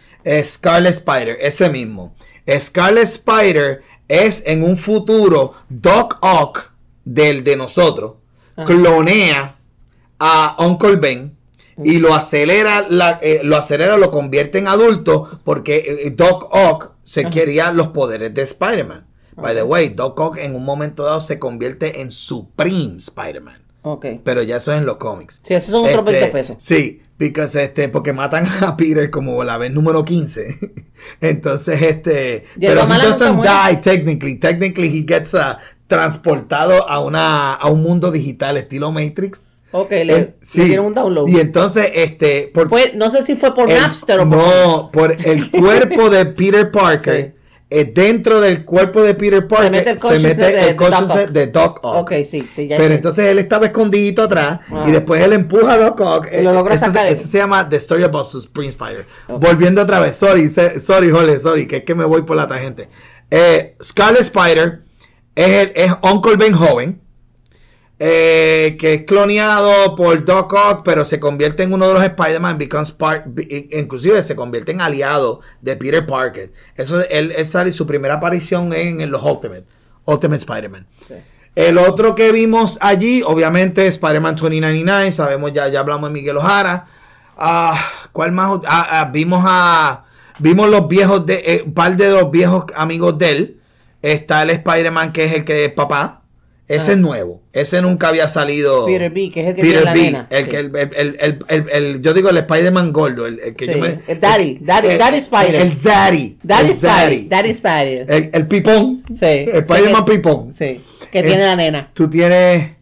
[0.44, 2.14] Scarlet Spider, ese mismo.
[2.58, 6.72] Scarlet Spider es en un futuro Doc Ock
[7.04, 8.14] del de nosotros.
[8.66, 9.56] Clonea
[10.18, 11.36] a Uncle Ben
[11.82, 16.92] y lo acelera, la- eh, lo acelera, lo convierte en adulto porque eh, Doc Ock
[17.02, 19.06] se quería los poderes de Spider-Man.
[19.36, 23.62] By the way, Doc Ock en un momento dado se convierte en Supreme Spider-Man.
[23.82, 24.06] Ok.
[24.22, 25.40] Pero ya eso es en los cómics.
[25.42, 26.56] Sí, esos son otros Este, 20 pesos.
[26.60, 30.58] Sí, because, este, porque matan a Peter como la vez número 15.
[31.20, 32.44] Entonces, este.
[32.60, 33.50] Pero he doesn't muere.
[33.70, 34.38] die technically.
[34.38, 35.56] Technically, he gets uh,
[35.88, 39.48] transportado a, una, a un mundo digital estilo Matrix.
[39.72, 41.28] Ok, le, Eh, le dieron un download.
[41.28, 42.50] Y entonces, este.
[42.52, 44.38] Por, Fue, no sé si fue por el- Napster o por...
[44.38, 47.34] No, por el cuerpo de Peter Parker.
[47.34, 47.38] Sí.
[47.80, 50.72] Eh, dentro del cuerpo de Peter Parker mete el se consciousness mete de- el de
[50.74, 51.32] Doc consciousness Ock.
[51.32, 51.96] de Doc Ock.
[51.96, 52.94] Ok, sí, sí, ya Pero sé.
[52.94, 54.84] entonces él estaba escondidito atrás Ah.
[54.86, 56.28] y después él empuja a Doc Ock.
[56.32, 57.06] Y lo logra Eso se- sacar.
[57.12, 59.06] Eso se llama The Story About Supreme Spider.
[59.28, 60.16] Volviendo otra vez.
[60.16, 62.88] Sorry, se- sorry, Jole, sorry, que es que me voy por la tangente.
[63.30, 64.82] Eh, Scarlet Spider
[65.34, 67.01] es, el- es Uncle Ben joven.
[68.04, 72.58] Eh, que es cloneado por Doc Ock, pero se convierte en uno de los Spider-Man,
[72.58, 73.26] becomes part,
[73.70, 76.52] inclusive se convierte en aliado de Peter Parker.
[76.74, 79.66] Eso, él, él sale, su primera aparición en, en los Ultimate,
[80.04, 80.84] Ultimate Spider-Man.
[81.06, 81.14] Sí.
[81.54, 85.12] El otro que vimos allí, obviamente, Spider-Man 2099.
[85.12, 86.86] Sabemos, ya, ya hablamos de Miguel Ojara.
[87.38, 87.78] Ah,
[88.10, 88.58] ¿Cuál más?
[88.66, 90.06] Ah, ah, vimos a.
[90.40, 91.34] Vimos los viejos de.
[91.34, 93.60] eh, un par de los viejos amigos de él.
[94.02, 96.21] Está el Spider-Man que es el que es papá.
[96.68, 96.94] Ese Ah.
[96.94, 97.42] es nuevo.
[97.52, 98.86] Ese nunca había salido.
[98.86, 100.26] Peter B, que es el que Peter tiene la B, nena.
[100.30, 100.50] El Sí.
[100.50, 103.26] que el, el- el- el- el- el- yo digo el Spider-Man gordo.
[103.26, 105.54] El, el que Sí, yo me- el Daddy, Daddy, el- Daddy Spider.
[105.56, 106.38] El Daddy.
[106.42, 107.28] Daddy el Spider.
[107.28, 108.06] Daddy Spider.
[108.10, 109.02] El, el pipón.
[109.08, 109.26] Sí.
[109.26, 110.52] Spider-Man Que- pipón.
[110.54, 110.80] Sí.
[111.10, 111.90] Que Eh, tiene la nena.
[111.92, 112.72] Tú tienes.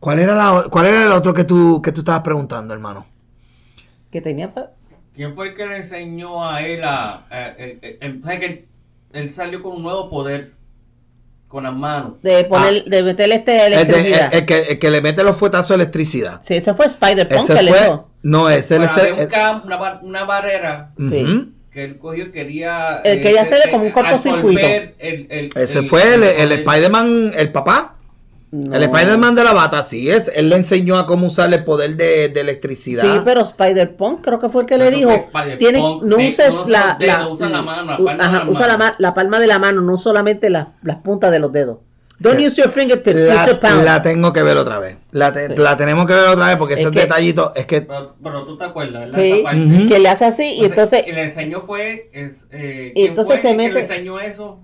[0.00, 3.06] ¿Cuál era, la, cuál era el otro que tú, que tú estabas preguntando, hermano?
[4.10, 4.52] Que tenía.
[5.14, 7.26] ¿Quién fue el que le enseñó a él a...
[7.30, 8.64] eh, eh, eh, eh, ¿sabes que
[9.12, 10.52] él salió con un nuevo poder
[11.50, 12.12] con las manos?
[12.22, 14.28] De poner, de meterle este El, de- electricidad.
[14.32, 16.40] el- el que, el que le mete los fuetazos de electricidad.
[16.44, 18.08] Sí, ese fue Spider-Punk Ese que le dio.
[18.22, 18.86] No, ese es un
[19.28, 21.24] cam- una, bar- una barrera Sí.
[21.24, 21.46] Ujú.
[21.72, 23.00] que él cogió y quería...
[23.04, 24.60] El que ya se como un eh, cortocircuito.
[24.60, 27.96] absorber el- el- Ese el- fue el, el el- Spider-Man, el papá.
[28.52, 28.74] No.
[28.74, 30.30] El Spider-Man de la bata, sí es.
[30.34, 33.02] Él le enseñó a cómo usar el poder de, de electricidad.
[33.04, 36.98] Sí, pero Spider-Punk creo que fue el que le que dijo, no uses la,
[37.30, 38.78] usa la mano, la palma de ajá, la usa mano.
[38.78, 41.78] ma- la palma de la mano, no solamente la- las puntas de los dedos.
[42.18, 43.82] Don't use your fingertips, la, use your palm.
[43.84, 44.98] la tengo que ver otra vez.
[45.12, 45.54] La, te- Sí.
[45.56, 47.80] la tenemos que ver otra vez porque Es ese que- detallito es que.
[47.82, 49.18] Pero, pero tú te acuerdas, ¿verdad?
[49.18, 49.60] Sí, Esa parte.
[49.64, 49.86] Ujú.
[49.88, 52.10] que le hace así y entonces Y le enseñó fue...
[52.12, 54.60] Es, eh, Y ¿quién entonces fue se el que mete- le enseñó eso?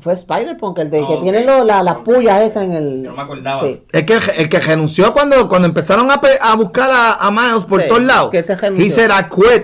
[0.00, 3.02] Fue Spider-Punk el de que Ah, tiene lo- la- las pullas esas en el...
[3.04, 3.60] Yo no me acordaba.
[3.66, 3.82] Sí.
[3.92, 7.30] Es que el, el que renunció cuando, cuando empezaron a, pe- a buscar a, a
[7.30, 8.30] Miles por Sí, todos lados.
[8.30, 8.86] que se renunció.
[8.86, 8.90] He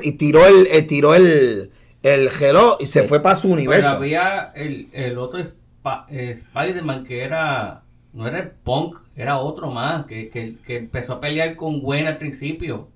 [0.02, 1.70] y tiró el, eh, tiró el,
[2.02, 3.08] el reloj y se Sí.
[3.08, 3.88] fue para su Pero universo.
[3.90, 7.82] había el, el otro eh, Spider-Man que era.
[8.12, 10.06] No era el punk, era otro más.
[10.06, 12.88] Que, que, que empezó a pelear con Gwen al principio.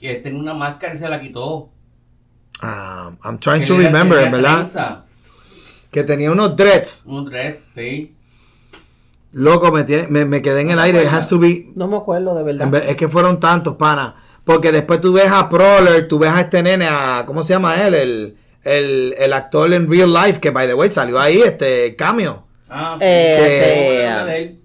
[0.00, 1.68] Que tenía una máscara y se la quitó.
[2.62, 4.54] Ah, I'm trying Que to remember, ¿verdad?
[4.56, 5.03] trenza,
[5.94, 7.04] Que tenía unos dreads.
[7.06, 8.12] Un dress, sí.
[9.32, 11.02] Loco, me, tiene- me, me quedé en el aire.
[11.04, 11.68] It has to be.
[11.76, 12.74] No me acuerdo de verdad.
[12.88, 14.16] Es que fueron tantos, pana.
[14.44, 17.80] Porque después tú ves a Prowler, tú ves a este nene, a, ¿cómo se llama
[17.86, 17.94] él?
[17.94, 22.44] El, el, el actor en real life, que by the way salió ahí, este cameo.
[22.68, 24.26] Ah, Eh, Que- él.
[24.36, 24.58] Eh,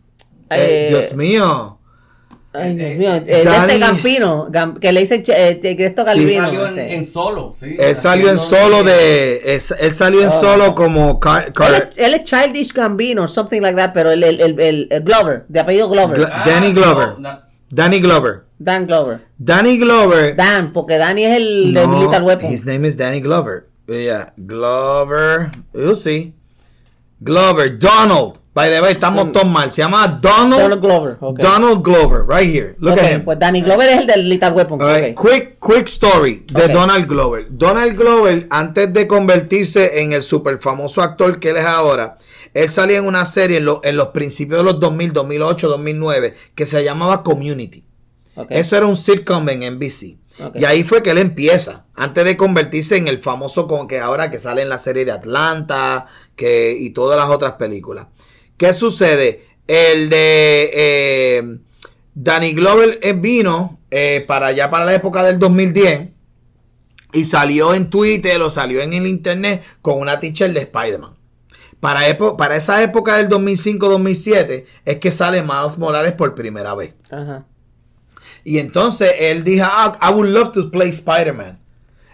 [0.50, 1.79] Eh, Dios mío.
[2.52, 3.14] Ay, Dios eh, mío.
[3.14, 6.08] eh, de Danny- este Gampino, Gam- que le dice eh, de esto Sí.
[6.08, 6.46] Galvino.
[6.46, 6.94] Salió en, este.
[6.96, 7.76] en solo, sí.
[7.78, 9.42] Él salió en solo de.
[9.56, 10.42] es- él salió en Oh.
[10.42, 11.20] solo como.
[11.20, 14.60] Car- Car- Él es, él es Childish Gambino, something like that, pero el, el, el,
[14.60, 16.20] el- el Glover, de apellido Glover.
[16.20, 17.10] Gla- Danny Glover.
[17.10, 17.40] Ah, no, no.
[17.70, 18.46] Danny Glover.
[18.58, 19.22] Dan Glover.
[19.38, 20.36] Danny Glover.
[20.36, 22.52] Dan, porque Danny es el de No, Little Weapon.
[22.52, 23.68] His name is Danny Glover.
[23.88, 25.50] Yeah, Glover.
[25.74, 26.34] You'll see.
[27.22, 27.70] Glover.
[27.78, 28.40] Donald.
[28.60, 29.72] By the way, estamos todos mal.
[29.72, 30.62] Se llama Donald.
[30.62, 31.18] Donald Glover.
[31.22, 31.44] Okay.
[31.46, 32.26] Donald Glover.
[32.28, 32.76] Right here.
[32.80, 33.24] Look Ok, at him.
[33.24, 34.80] Pues Danny Glover es el del Little Weapon.
[34.80, 35.18] Right.
[35.18, 36.68] Quick, quick story de.
[36.68, 37.46] Donald Glover.
[37.50, 42.18] Donald Glover, antes de convertirse en el super famoso actor que él es ahora,
[42.54, 46.34] él salía en una serie en, lo- en los principios de los 2000, 2008, 2009,
[46.54, 47.86] que se llamaba Community.
[48.50, 50.18] Eso era un sitcom en NBC.
[50.56, 54.32] Y ahí fue que él empieza, antes de convertirse en el famoso con que ahora
[54.32, 56.06] que sale en la serie de Atlanta
[56.38, 58.08] que, y todas las otras películas.
[58.60, 59.46] ¿Qué sucede?
[59.68, 61.60] El de eh,
[62.14, 66.10] Danny Glover eh, vino eh, para allá para la época del 2010
[67.14, 71.16] y salió en Twitter o salió en el internet con una teacher de Spider-Man.
[71.80, 72.06] Para,
[72.54, 76.96] esa época del 2005-2007 es que sale Miles Morales por primera vez.
[77.10, 77.46] Ajá.
[78.44, 81.62] Y entonces él dijo, ah, I would love to play Spider-Man.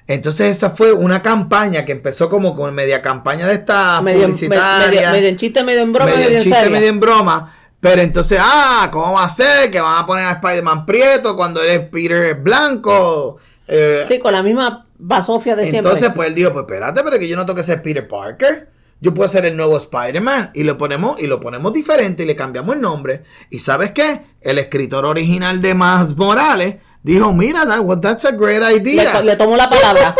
[0.07, 4.25] Entonces esa fue una campaña que empezó como con media campaña de esta Medio, me-
[4.27, 4.99] publicitaria.
[5.01, 7.55] medio, medio en chiste, medio en broma, medio medio, en chiste, medio en broma.
[7.79, 9.69] Pero entonces, ah, ¿cómo va a ser?
[9.71, 13.37] Que van a poner a Spider-Man prieto cuando él es Peter blanco.
[13.67, 15.89] Eh, Sí, con la misma basofia de siempre.
[15.91, 18.69] entonces, pues él dijo, pues espérate, pero que yo no tengo que ser Peter Parker.
[19.01, 20.51] Yo puedo ser el nuevo Spider-Man.
[20.53, 23.23] Y lo ponemos, y lo ponemos diferente y le cambiamos el nombre.
[23.49, 24.21] ¿Y sabes qué?
[24.41, 26.75] El escritor original de Miles Morales
[27.05, 29.19] dijo, mira, that, well, that's a great idea.
[29.21, 30.15] le, le tomó la palabra.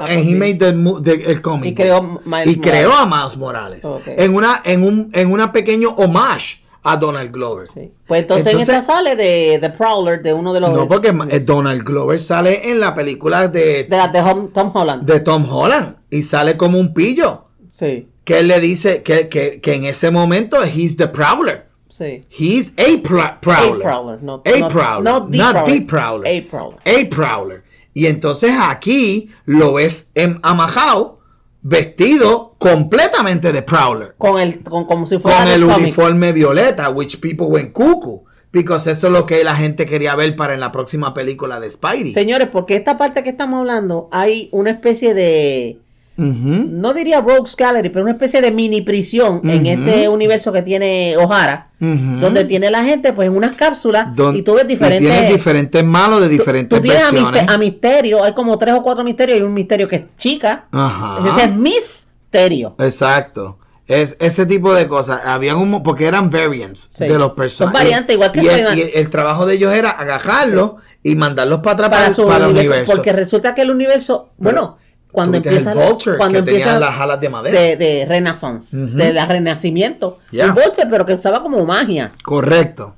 [0.00, 2.20] And he made the, the- el comic Y creó.
[2.24, 6.96] Miles y creó a Miles Morales en una en un en una pequeño homage a
[6.96, 7.68] Donald Glover.
[7.68, 7.92] Sí.
[8.06, 10.72] Pues entonces, Entonces- en esta sale de The Prowler, de uno de los.
[10.72, 14.70] No, porque eh, Donald Glover sale en la película de, De las de Hom- Tom
[14.74, 15.02] Holland.
[15.04, 17.44] de Tom Holland y sale como un pillo.
[17.70, 21.67] Sí, Que él le dice que, que, que en ese momento he's the Prowler.
[21.98, 22.22] Sí.
[22.30, 23.82] He's a Prowler.
[23.86, 25.02] A Prowler, no- A no- Prowler.
[25.04, 25.30] no not
[25.66, 25.86] the the Prowler.
[25.86, 26.26] Prowler.
[26.28, 26.78] A Prowler.
[26.86, 27.62] A Prowler.
[27.94, 31.18] Y entonces aquí lo ves en amajado
[31.62, 34.14] vestido completamente de Prowler.
[34.16, 38.24] Con el, con, como si fuera Con el uniforme violeta, which people went cuckoo.
[38.50, 41.70] Because eso es lo que la gente quería ver para en la próxima película de
[41.70, 42.12] Spidey.
[42.12, 45.78] Señores, porque esta parte que estamos hablando, hay una especie de,
[46.18, 51.16] No diría Rogues Gallery, pero una especie de mini prisión en este universo que tiene
[51.16, 55.08] O'Hara, donde tiene la gente pues en unas cápsulas Don- y tú ves diferentes...
[55.08, 57.42] tienes diferentes malos de diferentes Tú tienes a, versiones.
[57.42, 60.66] mister- a Misterio, hay como tres o cuatro misterios y un misterio que es chica.
[60.72, 61.18] Ajá.
[61.36, 62.74] Ese es Misterio.
[62.78, 63.58] Exacto.
[63.86, 65.20] Es ese tipo de cosas.
[65.24, 67.04] Habían un porque eran variants Sí.
[67.04, 67.80] de los Son personajes.
[67.80, 71.72] variantes, igual que y el, y el trabajo de ellos era agarrarlos y mandarlos para
[71.86, 72.92] atrás Para para, su para el universo, universo.
[72.94, 74.76] Porque resulta que el universo, bueno,
[75.12, 77.60] cuando empieza el la- Vulture, cuando que tenía empieza las alas de madera.
[77.60, 78.96] de, de Renaissance, Ujú.
[78.96, 80.44] de la renacimiento, Ya.
[80.46, 82.12] el Vulture, pero que usaba como magia.
[82.24, 82.94] Correcto.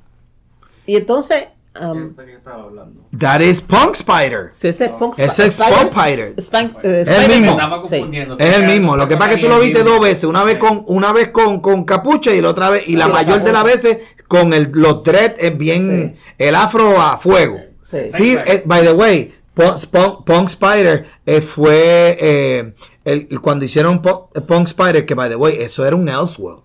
[0.85, 1.45] Y entonces,
[1.79, 3.01] um, ¿Esta que estaba hablando?
[3.17, 4.49] That is Punk Spider.
[4.51, 6.35] si ese es Punk Ese es Spider- Punk Spider.
[6.37, 7.57] Span- eh, Es el mismo.
[7.87, 7.95] Sí.
[8.39, 8.97] Es el mismo.
[8.97, 10.25] Lo que pasa es que tú lo viste dos veces.
[10.25, 13.09] Una vez con, una vez con, con capucha y la otra vez, y la Sí,
[13.11, 13.97] la mayor de las veces
[14.27, 17.59] con el, los dreads es bien, el afro a fuego.
[17.89, 17.97] Sí.
[18.11, 22.73] Sí, eh, by the way, Punk, Punk- Spider eh, fue eh,
[23.03, 26.63] el, cuando hicieron Punk, Punk Spider, que by the way, eso era un Elseworld.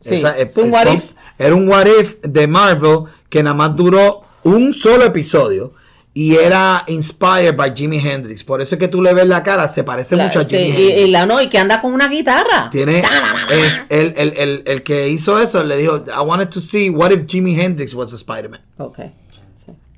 [0.00, 1.12] Sí, Esa- es un eh, what Punk- if.
[1.38, 5.72] Era un what if de Marvel que nada más duró un solo episodio.
[6.18, 8.42] Y era inspired by Jimi Hendrix.
[8.42, 10.68] Por eso es que tú le ves la cara, se parece mucho a sí, Jimi
[10.70, 10.98] y, Hendrix.
[11.02, 12.70] y la no, y que anda con una guitarra.
[12.70, 13.04] Tiene,
[13.50, 17.10] es el, el, el, el que hizo eso le dijo, I wanted to see what
[17.10, 18.62] if Jimi Hendrix was a Spider-Man.
[18.78, 18.98] Ok.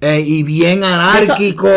[0.00, 0.06] Sí.
[0.06, 1.68] Eh, y bien anárquico,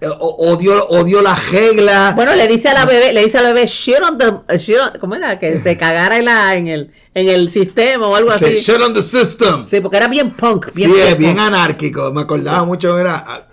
[0.00, 2.12] eh, odio, odio la regla.
[2.16, 4.76] Bueno, le dice a la bebé, le dice a la bebé, shit on the, shit
[4.78, 5.38] on- ¿cómo era?
[5.38, 8.56] Que se cagara en, la, en, el, en el sistema o algo Sí, así.
[8.58, 9.62] shit on the system.
[9.64, 10.72] Sí, Sí, porque era bien punk.
[10.74, 11.46] Bien, es bien punk.
[11.46, 12.12] anárquico.
[12.12, 13.46] Me acordaba mucho, era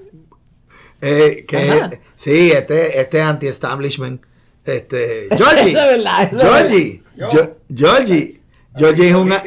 [1.02, 1.90] eh, que Ajá.
[2.16, 4.22] sí, este, este anti-establishment.
[4.64, 5.72] Este, Georgie.
[5.72, 7.04] Eso es verdad, Georgie.
[7.76, 8.40] Georgie.
[8.78, 9.44] Georgie es una.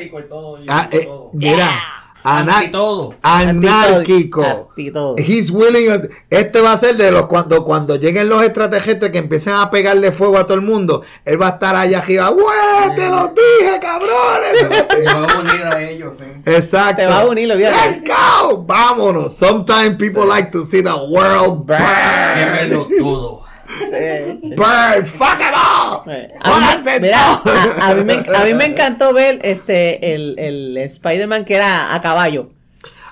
[0.69, 3.15] Ah, eh, mira, Anti todo.
[3.23, 4.43] anárquico.
[4.45, 5.17] Anti todo.
[5.17, 6.09] He's willing.
[6.29, 10.11] Este va a ser de los cuando cuando lleguen los extraterrestres que empiecen a pegarle
[10.13, 11.03] fuego a todo el mundo.
[11.25, 12.29] Él va a estar allá arriba.
[12.31, 12.97] ¡Güey!
[12.97, 14.89] Te los dije, cabrones.
[14.89, 16.43] Te voy a unir a ellos, ¿eh?
[16.45, 16.97] Exacto.
[16.97, 17.79] Te va a unir, lo vieron.
[17.79, 18.65] Let's go.
[18.65, 19.37] Vámonos.
[19.37, 21.79] Sometimes people like to see the world burn.
[21.79, 24.57] Quémelo todo.
[24.57, 25.07] Burn.
[25.07, 26.03] Fuck it all.
[26.13, 30.39] Eh, A mí, mira, a, a mí me, a mí me encantó ver este el,
[30.39, 32.51] el Spider-Man que era a caballo.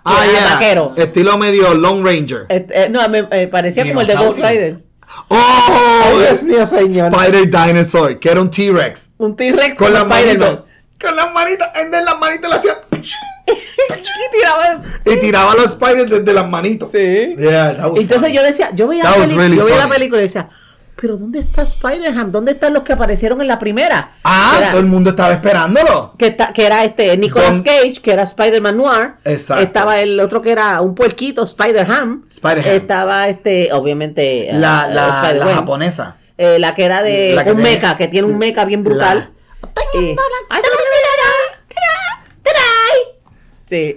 [0.04, 0.52] Ah, que era yeah.
[0.54, 0.94] vaquero.
[0.96, 2.46] Estilo medio Lone Ranger.
[2.48, 4.38] Este, eh, no, me eh, parecía como el de Ghost.
[4.38, 4.78] Rider.
[5.28, 7.12] Oh, Ay, Dios mío, señor.
[7.14, 9.10] Spider Dinosaur, que era un T-Rex.
[9.18, 10.38] Un T-Rex Con las Spider-Man.
[10.38, 10.64] manitos.
[11.00, 11.66] Con las manitos.
[11.76, 12.76] En las manitos le hacía.
[13.46, 16.90] Y tiraba- Y tiraba los spiders desde las manitos.
[16.92, 17.34] Sí.
[17.36, 18.32] Yeah, Entonces funny.
[18.32, 20.48] yo decía, yo veía, la, really yo veía la película y decía,
[20.96, 22.32] pero ¿dónde está Spider-Man?
[22.32, 24.12] ¿Dónde están los que aparecieron en la primera?
[24.24, 26.14] Ah, era, todo el mundo estaba esperándolo.
[26.18, 29.10] que, ta- que era este Nicolas Don- Cage, que era Spider-Man Noir.
[29.24, 29.62] Exacto.
[29.62, 32.24] Estaba el otro que era un puerquito, Spider-Ham.
[32.30, 32.74] Spider-Ham.
[32.74, 36.16] Estaba este, obviamente, La, eh, la, la japonesa.
[36.38, 38.82] Eh, la que era de La que un tiene- mecha, que tiene un mecha bien
[38.82, 39.30] brutal.
[39.94, 40.16] Y- Sí,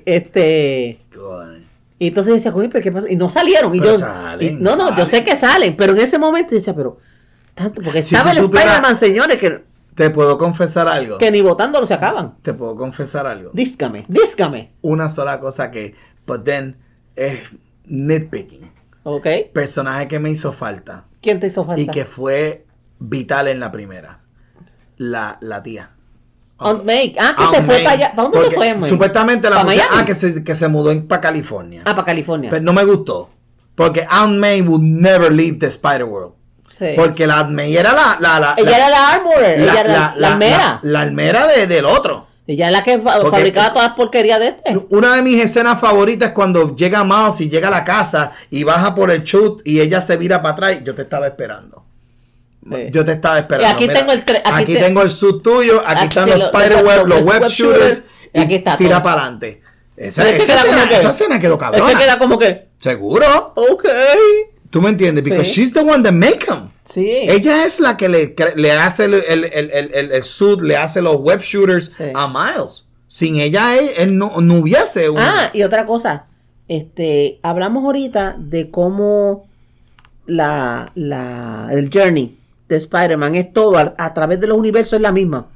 [0.05, 0.99] este.
[1.99, 3.73] Y entonces decía, "Coño, pero qué pasó?" Y no salieron.
[3.75, 6.53] Y Pero yo, salen, y- no, no, yo sé que salen, pero en ese momento
[6.55, 6.97] decía, pero
[7.55, 9.63] tanto, porque Si estaba el Spider-Man, señores, que,
[9.95, 11.17] Te puedo confesar algo.
[11.17, 12.35] que ni votándolo se acaban.
[12.43, 13.49] Te puedo confesar algo.
[13.53, 14.73] Díscame, díscame.
[14.81, 15.95] Una sola cosa que,
[16.27, 16.77] but then,
[17.15, 17.39] es
[17.85, 18.71] nitpicking.
[19.03, 19.25] ¿Ok?
[19.53, 21.81] Personaje que me hizo falta ¿Quién te hizo falta?
[21.81, 22.65] y que fue
[22.99, 24.19] vital en la primera.
[24.97, 25.91] La, la tía.
[26.59, 27.15] Aunt May.
[27.19, 27.83] Ah, que Aunt se fue May.
[27.83, 28.11] para allá.
[28.11, 28.89] ¿Para dónde Porque se fue, May?
[28.89, 30.01] Supuestamente la ¿Pa' pusieron- Miami?
[30.01, 31.81] Ah, que se, que se mudó para California.
[31.85, 32.49] Ah, para California.
[32.49, 33.29] Pero no me gustó.
[33.75, 36.33] Porque Aunt May would never leave the Spider World.
[36.69, 36.87] Sí.
[36.95, 38.17] Porque la Aunt May era la.
[38.19, 40.57] la, la Ella la- era la armorer, ella era la, la almera.
[40.57, 42.27] La, la almera de- del otro.
[42.47, 44.79] ella es la que fa- Porque- fabricaba todas las porquerías de este.
[44.89, 48.63] Una de mis escenas favoritas es cuando llega Miles y llega a la casa y
[48.63, 50.77] baja por el chute y ella se vira para atrás.
[50.81, 51.83] y Yo te estaba esperando.
[52.69, 52.87] Sí.
[52.91, 53.73] Yo te estaba esperando.
[53.75, 55.81] Aquí tengo el aquí aquí te- tengo el suit tuyo.
[55.85, 58.01] Aquí, Aquí están los lo- spider web, los los web shooters.
[58.33, 59.61] y aquí está tira para adelante.
[59.95, 61.89] Esa, esa escena, que- esa escena quedó cabrona.
[61.91, 62.67] Ese queda como que.
[62.77, 63.53] Seguro.
[63.55, 63.85] Ok.
[64.69, 65.23] ¿Tú me entiendes?
[65.23, 65.61] Because Sí.
[65.61, 66.69] she's the one that make them.
[66.85, 67.07] Sí.
[67.09, 71.01] Ella es la que le, le hace el, el, el, el, el- suit, le hace
[71.01, 72.03] los web shooters Sí.
[72.13, 72.85] a Miles.
[73.07, 75.17] Sin ella, él, él no, no hubiese un...
[75.19, 76.25] Ah, y otra cosa.
[76.67, 79.47] Este, hablamos ahorita de cómo
[80.25, 82.36] la, la, el journey
[82.67, 85.47] de Spider-Man es todo a, a través de los universos es la misma.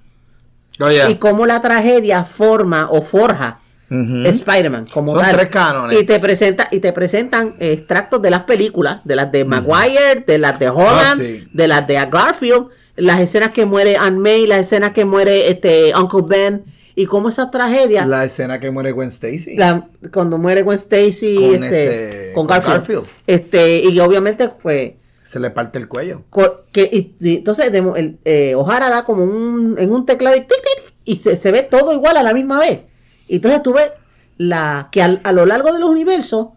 [0.80, 1.10] Oh, yeah.
[1.10, 3.60] Y cómo la tragedia forma o forja
[3.90, 4.24] Ujú.
[4.26, 5.36] Spider-Man como Son tal.
[5.36, 6.00] tres cánones.
[6.02, 10.38] Y te presenta y te presentan extractos de las películas, de las de Maguire, de
[10.38, 11.46] las de Holland, Ah, sí.
[11.52, 15.94] de las de Garfield, las escenas que muere Aunt May, las escenas que muere este
[15.94, 16.64] Uncle Ben
[16.96, 19.58] y cómo esa tragedia La escena que muere Gwen Stacy.
[19.58, 23.06] la- cuando muere Gwen Stacy Con este, este- con con Garfield, Garfield.
[23.28, 24.94] este y obviamente pues
[25.32, 26.24] Se le parte el cuello.
[26.30, 30.36] co- que y- y entonces de- el, eh, O'Hara da como un en un teclado
[30.36, 32.82] y, tic, tic, y se, se ve todo igual a la misma vez
[33.30, 33.92] y entonces tú ves
[34.38, 36.48] la que al- a lo largo de los universos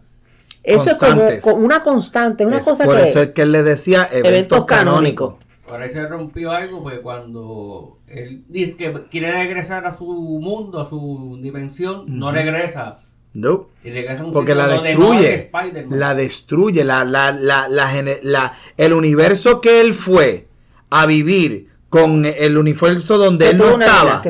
[0.63, 3.53] eso es como, como una constante una Es- cosa por que eso es que él
[3.53, 5.35] le decía eventos, eventos canónicos.
[5.35, 10.81] canónicos Por se rompió algo, pues cuando él dice que quiere regresar a su mundo,
[10.81, 12.99] a su dimensión, no regresa.
[13.35, 13.67] No.
[13.83, 15.49] Y un Porque la destruye.
[15.89, 16.83] La destruye.
[16.83, 20.47] La, la, la, la, gene- la- el universo que él fue
[20.89, 24.03] a vivir con el universo donde él no estaba.
[24.05, 24.23] nena.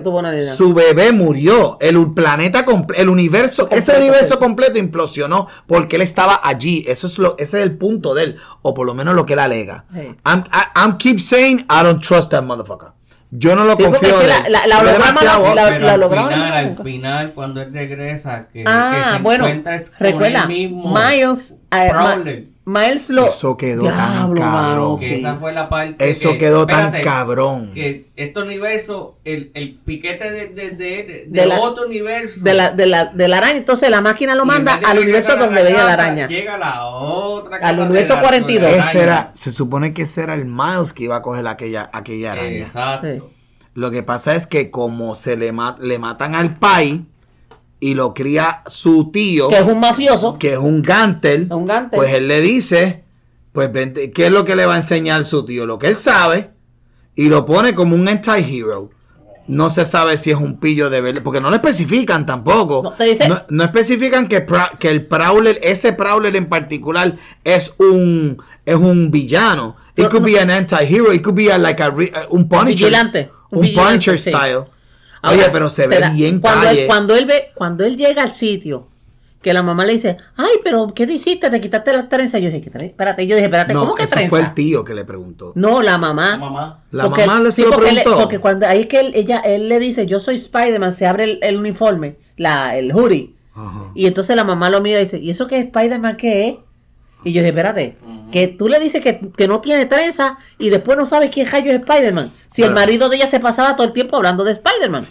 [0.55, 1.77] Su bebé murió.
[1.79, 6.83] El planeta completo, el universo, ese Completo, universo completo implosionó porque él estaba allí.
[6.87, 8.35] Eso es lo, ese es el punto de él.
[8.63, 9.85] O por lo menos lo que él alega.
[10.25, 12.89] I'm, I- I'm keep saying I don't trust that motherfucker.
[13.37, 14.51] Yo no lo Sí, confío es que en la- él.
[14.53, 15.21] la- la holograma
[16.47, 20.41] al al final, cuando él regresa, que, que Ah, se bueno, encuentra es con recuerda,
[20.43, 22.43] el mismo Miles, eh, Prowler.
[22.67, 23.27] Miles lo...
[23.27, 23.95] Eso quedó tan
[24.35, 24.39] cabrón.
[24.51, 25.13] mano, Que sí.
[25.15, 27.71] esa fue la parte Eso que- quedó tan cabrón.
[27.75, 32.39] Que este universo, el, el piquete de, de, de, de- De de la- otro universo.
[32.43, 35.61] De la, de, la, de la araña, entonces la máquina lo manda al universo donde
[35.61, 36.27] venía la araña.
[36.27, 38.71] Llega a la otra Al universo la- 42.
[38.71, 39.03] de la Ese araña.
[39.03, 42.57] era, se supone que ese era el Miles que iba a coger aquella, aquella araña.
[42.65, 43.07] Exacto.
[43.07, 43.21] Sí.
[43.75, 47.05] Lo que pasa es que como se le, ma- le matan al pai
[47.89, 50.37] y lo cría su tío, Que es un mafioso.
[50.39, 51.97] que es un Gantel, Un Gantel.
[51.97, 53.03] pues él le dice,
[53.51, 55.65] pues vente, ¿qué es lo que le va a enseñar su tío?
[55.65, 56.49] Lo que él sabe
[57.15, 58.89] y lo pone como un anti-hero.
[59.47, 62.81] No se sabe si es un pillo de verdad, porque no lo especifican tampoco.
[62.83, 64.43] No, te dice- no, no especifican que,
[64.79, 69.75] que el Prowler, ese Prowler en particular, es un, es un villano.
[69.95, 70.33] It No, could no.
[70.33, 72.87] be an anti-hero, it could be a, like a, re- un Punisher.
[72.89, 74.31] vigilante, un Un, vigilante, Punisher sí.
[74.31, 74.63] style.
[75.25, 76.81] Ahora, Oye, pero se ve da- bien cuando calle.
[76.81, 78.87] él, cuando él ve, cuando él llega al sitio,
[79.41, 81.49] que la mamá le dice, ay, pero ¿qué te hiciste?
[81.51, 82.41] Te quitaste las trenzas.
[82.41, 84.29] Yo dije, ¿qué espérate, yo dije, espérate, no, ¿cómo que trenza?
[84.29, 85.51] fue el tío que le preguntó.
[85.55, 86.37] No, la mamá.
[86.37, 86.83] Mamá.
[86.91, 88.21] La mamá le se sí, lo porque, él- preguntó.
[88.23, 91.25] porque cuando ahí es que él, ella, él le dice, yo soy Spider-Man, se abre
[91.25, 93.35] el, el uniforme, la, el hoodie.
[93.53, 93.91] Ajá.
[93.93, 96.55] Y entonces la mamá lo mira y dice, ¿y eso qué es Spider-Man qué es?
[97.23, 97.97] Y yo dije, espérate,
[98.31, 101.71] que tú le dices que, que no tiene trenza y después no sabes quién rayo
[101.71, 102.31] es Spider-Man.
[102.47, 105.07] Si el marido de ella se pasaba todo el tiempo hablando de Spider-Man.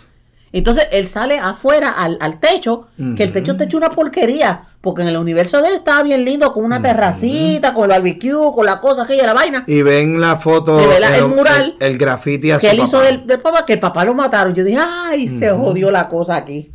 [0.53, 2.87] Entonces él sale afuera al, al techo,
[3.17, 6.25] que el techo está hecho una porquería, porque en el universo de él estaba bien
[6.25, 9.65] lindo, con una terracita, con el barbecue, con la cosa aquella, la vaina.
[9.67, 13.01] Y ven la foto, Y ve la- el mural el, graffiti a que él hizo
[13.01, 14.55] del, del papá, que el papá lo mataron.
[14.55, 16.71] Yo dije, ay, se jodió la cosa aquí.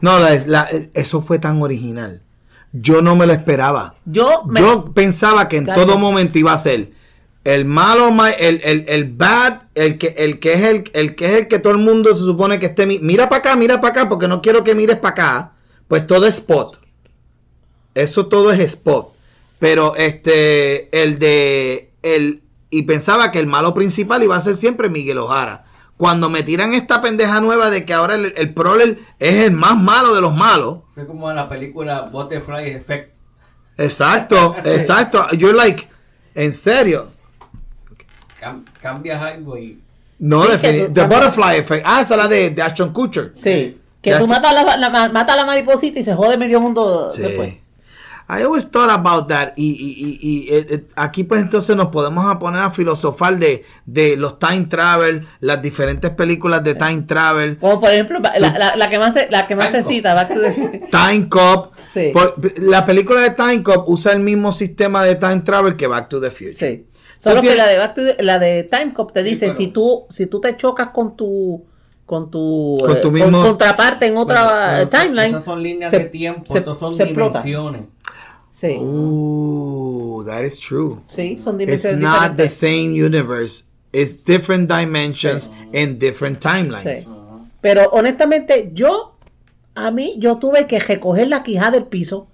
[0.00, 2.22] No, la- la- eso fue tan original.
[2.72, 3.94] Yo no me lo esperaba.
[4.04, 5.86] Yo me- Yo pensaba que en Gracias.
[5.86, 6.92] todo momento iba a ser
[7.44, 11.26] el malo, ma- el, el, el bad, el que, el que es el, el que
[11.26, 12.84] es el que todo el mundo se supone que esté.
[12.84, 15.52] mi- Mira para acá, mira para acá, porque no quiero que mires para acá.
[15.88, 16.78] Pues todo es spot.
[17.94, 19.08] Eso todo es spot.
[19.58, 21.90] Pero este, el de.
[22.02, 25.64] El, y pensaba que el malo principal iba a ser siempre Miguel Ojara.
[25.98, 29.76] Cuando me tiran esta pendeja nueva de que ahora el, el Prowler es el más
[29.76, 30.78] malo de los malos.
[30.96, 33.14] Es como en la película Butterfly Effect.
[33.76, 35.28] Exacto, exacto.
[35.32, 35.86] You're like,
[36.34, 37.10] en serio.
[38.40, 39.80] Cam- cambias algo y.
[40.20, 41.84] No, Sí, defini- que tú- The Butterfly Effect.
[41.86, 43.32] Ah, esa es la de, de Ashton Kutcher.
[43.34, 43.80] Sí.
[44.00, 46.60] Que Ya tú matas la, la- ma- mata a la mariposita y se jode medio
[46.60, 47.22] mundo Sí.
[47.22, 47.54] después.
[48.30, 49.54] I always thought about that.
[49.56, 53.38] Y, y- y- y, eh, eh, aquí pues entonces nos podemos a poner a filosofar
[53.38, 58.38] de, de los time travel, las diferentes películas de time travel, Como por ejemplo, la,
[58.58, 59.88] la- la que más se, la que más se Banco.
[59.90, 60.88] cita, Back to the Future.
[60.90, 61.72] Time Cop.
[61.94, 62.10] Sí.
[62.12, 66.10] Por- la película de Time Cop usa el mismo sistema de time travel que Back
[66.10, 66.52] to the Future.
[66.52, 66.84] Sí.
[67.16, 69.68] Solo que la de, Back to the- la de Time Cop te dice, pero- si
[69.68, 71.64] tú si tú te chocas con tu
[72.04, 75.28] con tu, Con eh, con- mismo- contraparte en otra Bueno, timeline.
[75.28, 77.42] Esas son líneas se- de tiempo, se- estos son se explota.
[78.58, 78.76] Sí.
[78.80, 81.00] Ooh, that is true.
[81.06, 83.64] Sí, son It's dimensiones not the same universe.
[83.92, 87.04] It's different dimensions and different timelines.
[87.04, 87.08] Sí.
[87.60, 89.16] Pero honestamente, yo,
[89.76, 92.26] a mí, yo tuve que recoger la quijada del piso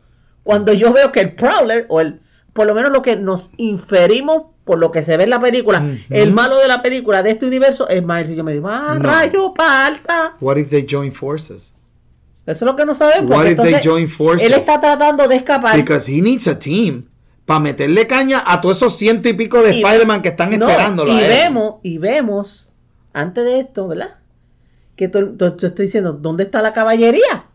[0.42, 2.20] cuando yo veo que el Prowler, o el,
[2.54, 5.86] por lo menos lo que nos inferimos por lo que se ve en la película,
[6.08, 8.30] el malo de la película de este universo es Miles.
[8.30, 9.08] Y yo me digo, ah, No.
[9.10, 10.36] rayo, palta.
[10.40, 11.74] What if they join forces?
[12.46, 13.30] Eso es lo que no sabemos.
[13.30, 14.46] What if they join forces?
[14.46, 15.76] Él está tratando de escapar.
[15.76, 17.06] Because he needs a team
[17.46, 21.12] para meterle caña a todos esos ciento y pico de Spider-Man que están No, esperándolo.
[21.12, 21.28] Y a él.
[21.28, 22.72] vemos, y vemos,
[23.12, 24.16] antes de esto, ¿verdad?
[24.96, 27.46] Que tú estoy diciendo, ¿dónde está la caballería?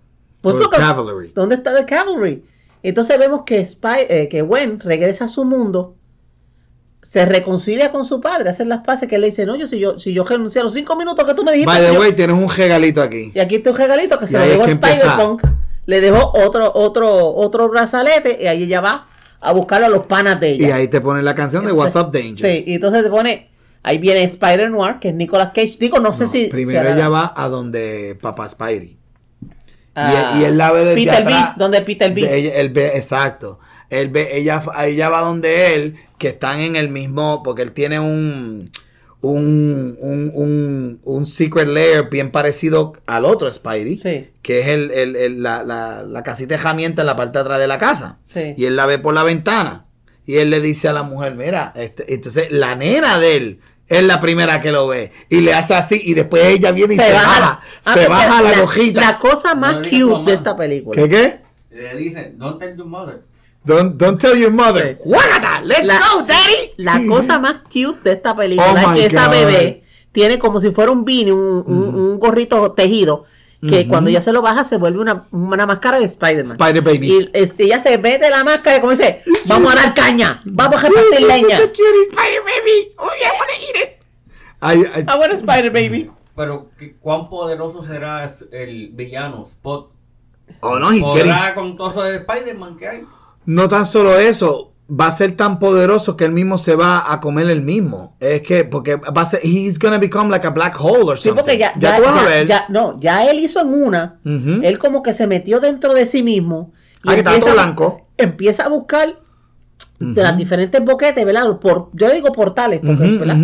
[0.42, 1.32] Pues cavalry.
[1.34, 2.44] ¿Dónde está el cavalry?
[2.82, 5.96] Entonces vemos que, Spy, eh, que Gwen regresa a su mundo
[7.02, 9.80] se reconcilia con su padre, hacen las paces que él le dice, no, yo si
[9.80, 11.72] yo, si yo renuncié a los cinco minutos que tú me dijiste.
[11.74, 13.32] By the yo- way, tienes un regalito aquí.
[13.34, 14.66] y aquí está un regalito que se Y lo dejó.
[14.66, 15.43] Spider-Punk,
[15.86, 19.08] le dejó otro, otro, otro brazalete y ahí ella va
[19.41, 20.68] a buscarlo a los panas de ella.
[20.68, 22.38] Y ahí te ponen la canción de What's Up Danger.
[22.38, 23.50] Sí, y entonces te pone,
[23.82, 25.78] ahí viene Spider-Noir, que es Nicolas Cage.
[25.80, 26.47] Digo, no sé si...
[26.47, 28.97] primero si ella va a donde Papá Spidey.
[29.95, 31.56] Ah, y, y él la ve desde Peter atrás.
[31.56, 32.22] B, donde Peter B.
[32.22, 33.60] De ella- él ve, exacto.
[33.89, 37.99] Él ve, ella, ella va donde él, que están en el mismo, porque él tiene
[37.99, 38.70] un,
[39.22, 44.30] un, un, un, un secret layer bien parecido al otro Spidey, Sí.
[44.41, 47.41] que es el, el- el- la, la, la casita de herramientas en la parte de
[47.41, 48.20] atrás de la casa.
[48.26, 48.53] Sí.
[48.55, 49.86] Y él la ve por la ventana.
[50.26, 54.03] Y él le dice a la mujer, mira, este, entonces la nena de él es
[54.03, 55.11] la primera que lo ve.
[55.30, 57.61] Y le hace así, y después ella viene y se, baja.
[57.84, 59.01] Ah, se baja la, hojita.
[59.01, 61.01] La cosa más No cute de esta película.
[61.01, 61.39] ¿Qué qué?
[61.76, 63.22] Le dicen, don't tell your mother.
[63.64, 64.97] Don't, don't tell your mother.
[65.03, 65.10] Sí.
[65.64, 66.72] Let's La- go, daddy.
[66.78, 69.32] La cosa más cute de esta película Oh es que esa God.
[69.34, 73.26] bebé tiene como si fuera un beanie, un, un- un gorrito tejido,
[73.68, 76.57] que cuando ella se lo baja se vuelve una, una máscara de Spider-Man.
[76.60, 77.07] Spider Baby.
[77.12, 80.82] Y este, ella se mete la máscara y como dice, vamos a dar caña, vamos
[80.82, 81.57] a repartir leña.
[81.60, 82.93] Spider Baby.
[82.97, 83.89] Oh, yeah, I wanna eat it.
[84.62, 86.10] Ay, ay, Ah, bueno, Spider Baby.
[86.36, 89.91] Pero, ¿qué- ¿cuán poderoso será el villano Spot?
[90.62, 91.34] oh, no, he's getting...
[91.34, 93.03] ¿Podrá con todo eso de Spider-Man que hay?
[93.50, 97.20] No tan solo eso, va a ser tan poderoso que él mismo se va a
[97.20, 98.16] comer el mismo.
[98.20, 101.30] Es que, porque va a ser, he's gonna become like a black hole or Sí,
[101.30, 101.43] something.
[101.43, 102.45] porque ya, ya, ya, tú vas a ya- ver.
[102.47, 106.22] ya- no, ya él hizo en una, él como que se metió dentro de sí
[106.22, 106.74] mismo.
[107.06, 108.08] Ah, que estaba todo blanco.
[108.18, 109.16] Empieza a buscar
[110.00, 111.60] de las diferentes boquetes, ¿verdad?
[111.60, 113.38] Por, yo le digo portales, porque, Ujú, ¿verdad?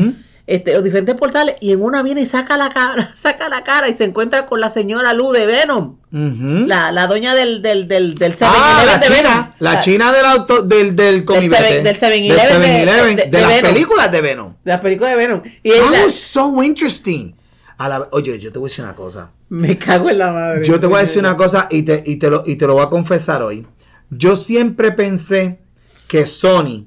[0.47, 3.89] Este, los diferentes portales, y en una viene y saca la cara, saca la cara
[3.89, 8.13] y se encuentra con la señora Lu de Venom, la, la doña del, del, del,
[8.15, 8.35] del.
[8.41, 9.31] Ah, 7-Eleven la de Venom.
[9.33, 13.41] china, la china del auto, del, del del 7-Eleven Del de- 7-Eleven, de- de, de
[13.41, 13.71] las Venom.
[13.73, 14.53] películas de Venom.
[14.63, 15.41] De la película de Venom.
[15.63, 17.33] Y That ella- was so interesting.
[17.77, 19.31] A la- oye, yo te voy a decir una cosa.
[19.49, 20.63] me cago en la madre.
[20.65, 22.75] Yo te voy a decir una cosa y te, y te, lo, y te lo
[22.75, 23.65] voy a confesar hoy.
[24.11, 25.59] Yo siempre pensé
[26.07, 26.85] que Sony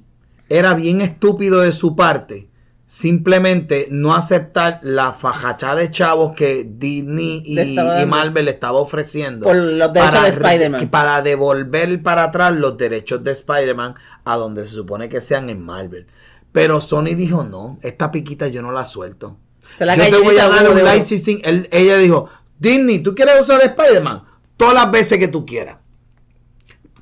[0.49, 2.48] era bien estúpido de su parte
[2.89, 7.77] simplemente no aceptar la fajachá de chavos que Disney y.
[8.07, 9.45] Marvel le estaba ofreciendo.
[9.47, 10.89] Por los derechos de re- Spider-Man.
[10.89, 15.63] Para devolver para atrás los derechos de Spider-Man a donde se supone que sean en
[15.65, 16.07] Marvel.
[16.51, 19.37] Pero Sony dijo, no, esta piquita yo no la suelto.
[19.77, 21.43] Se la Yo te voy a dar un licensing.
[21.45, 22.29] Él- ella dijo,
[22.59, 24.25] Disney, ¿tú quieres usar Spider-Man?
[24.57, 25.77] Todas las veces que tú quieras.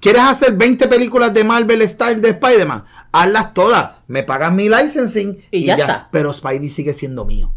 [0.00, 2.84] ¿Quieres hacer 20 películas de Marvel Style de Spider-Man?
[3.12, 3.90] Hazlas todas.
[4.06, 6.08] Me pagas mi licensing Y ya está.
[6.12, 7.52] Pero Spidey sigue siendo mío.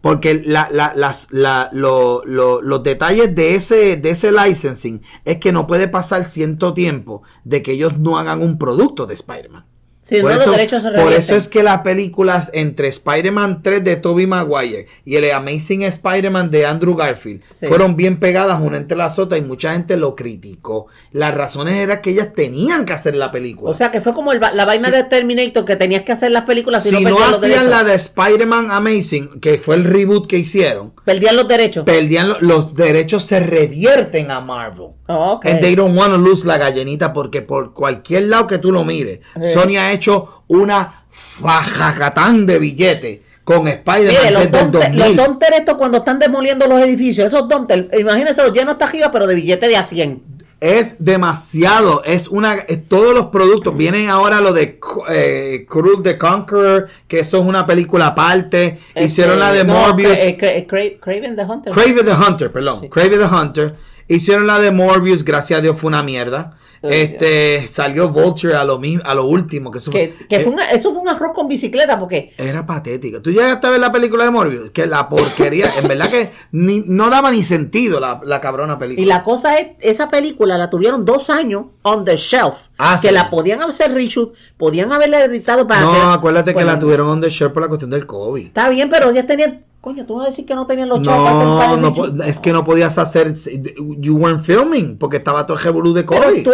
[0.00, 5.36] Porque la- la- las- la- lo- lo- los detalles de ese, de ese licensing es
[5.38, 9.66] que no puede pasar cierto tiempo de que ellos no hagan un producto de Spider-Man.
[10.10, 11.18] Sí, por no, eso, los derechos se por revierten.
[11.22, 16.50] eso es que las películas entre Spider-Man 3 de Tobey Maguire y el Amazing Spider-Man
[16.50, 17.66] de Andrew Garfield Sí.
[17.66, 20.88] fueron bien pegadas una entre las otras y mucha gente lo criticó.
[21.12, 23.70] Las razones eran que ellas tenían que hacer la película.
[23.70, 24.94] O sea, que fue como el la vaina Sí.
[24.96, 29.40] de Terminator que tenías que hacer las películas si no hacían la de Spider-Man Amazing,
[29.40, 31.84] que fue el reboot que hicieron, Perdían los derechos.
[31.84, 34.88] perdían lo- los derechos se revierten a Marvel.
[35.08, 35.40] Oh.
[35.44, 38.84] And they don't want to lose la gallinita porque por cualquier lado que tú lo
[38.84, 39.20] mires.
[39.52, 39.99] Sony ha hecho
[40.48, 44.98] una fajacatán de billetes con Spider-Man los, desde el domper, 2000.
[44.98, 49.10] los domper estos cuando están demoliendo los edificios, esos domper, imagínense los llenos hasta arriba,
[49.10, 50.22] pero de billete de a 100.
[50.60, 54.78] Es demasiado, es una, es- todos los productos, vienen ahora lo de
[55.08, 59.72] eh, Cruel the Conqueror, que eso es una película aparte, hicieron Este, la de no,
[59.72, 61.72] Morbius, Cra- eh, Cra- Cra- Craven the Hunter.
[61.72, 62.80] Crave the Hunter, perdón.
[62.82, 62.88] Sí.
[62.90, 63.74] Crave the Hunter.
[64.06, 66.56] Hicieron la de Morbius, gracias a Dios fue una mierda.
[66.82, 70.70] Este salió Vulture a lo mismo, a lo último, que eso que, eh, fue una-
[70.70, 73.20] eso fue un arroz con bicicleta porque era patética.
[73.20, 74.70] ¿Tú llegaste a ver la película de Morbius?
[74.70, 79.04] Que la porquería, en verdad que ni, no daba ni sentido la, la cabrona película.
[79.04, 83.08] y la cosa es esa película la tuvieron dos años on the shelf Ah, que
[83.08, 83.14] sí.
[83.14, 87.28] la podían hacer reshoot podían haberla editado para no, acuérdate que la tuvieron on the
[87.28, 88.46] shirt por la cuestión del COVID.
[88.46, 91.24] está bien pero ya tenían coño tú vas a decir que no tenían los chavos
[91.24, 93.32] para hacer No, para no, po- es que no podías hacer,
[93.98, 96.44] you weren't filming, porque estaba todo el revolú de Pero COVID.
[96.44, 96.50] tú-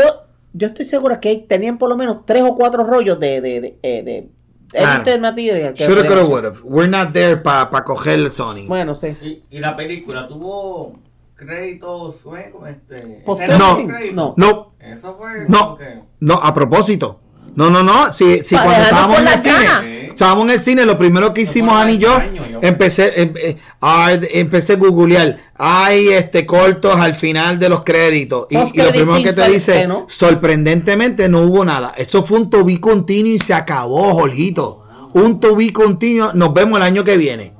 [0.53, 3.79] yo estoy segura que tenían por lo menos tres o cuatro rollos de de de,
[3.83, 4.29] eh, de
[4.71, 5.03] Claro.
[5.03, 6.33] edited material que podían coulda, hacer.
[6.33, 6.61] would've.
[6.65, 8.67] We're not there para coger el Sony.
[8.67, 10.95] bueno sí Y, y la película tuvo
[11.35, 12.25] créditos,
[12.69, 13.23] este,
[13.59, 13.77] No.
[13.77, 14.15] sin créditos.
[14.15, 14.35] no.
[14.37, 15.77] no, Eso fue No.
[16.21, 17.21] no, a propósito.
[17.57, 18.13] No, no, no.
[18.13, 20.07] Sí, Para cuando estábamos en el cine.
[20.09, 20.87] Estábamos en el cine.
[20.87, 22.19] Lo primero que hicimos, Ani y yo,
[22.63, 25.39] empecé, em- eh, ah, empecé a googlear.
[25.57, 28.47] Hay este cortos al final de los créditos.
[28.51, 30.07] Y, y lo primero que te dice, no.
[30.09, 31.93] sorprendentemente no hubo nada.
[31.97, 34.85] Eso fue un to be continuo y se acabó, Jorgito.
[35.15, 36.33] Un to be continuo.
[36.35, 37.55] Nos vemos el año que viene.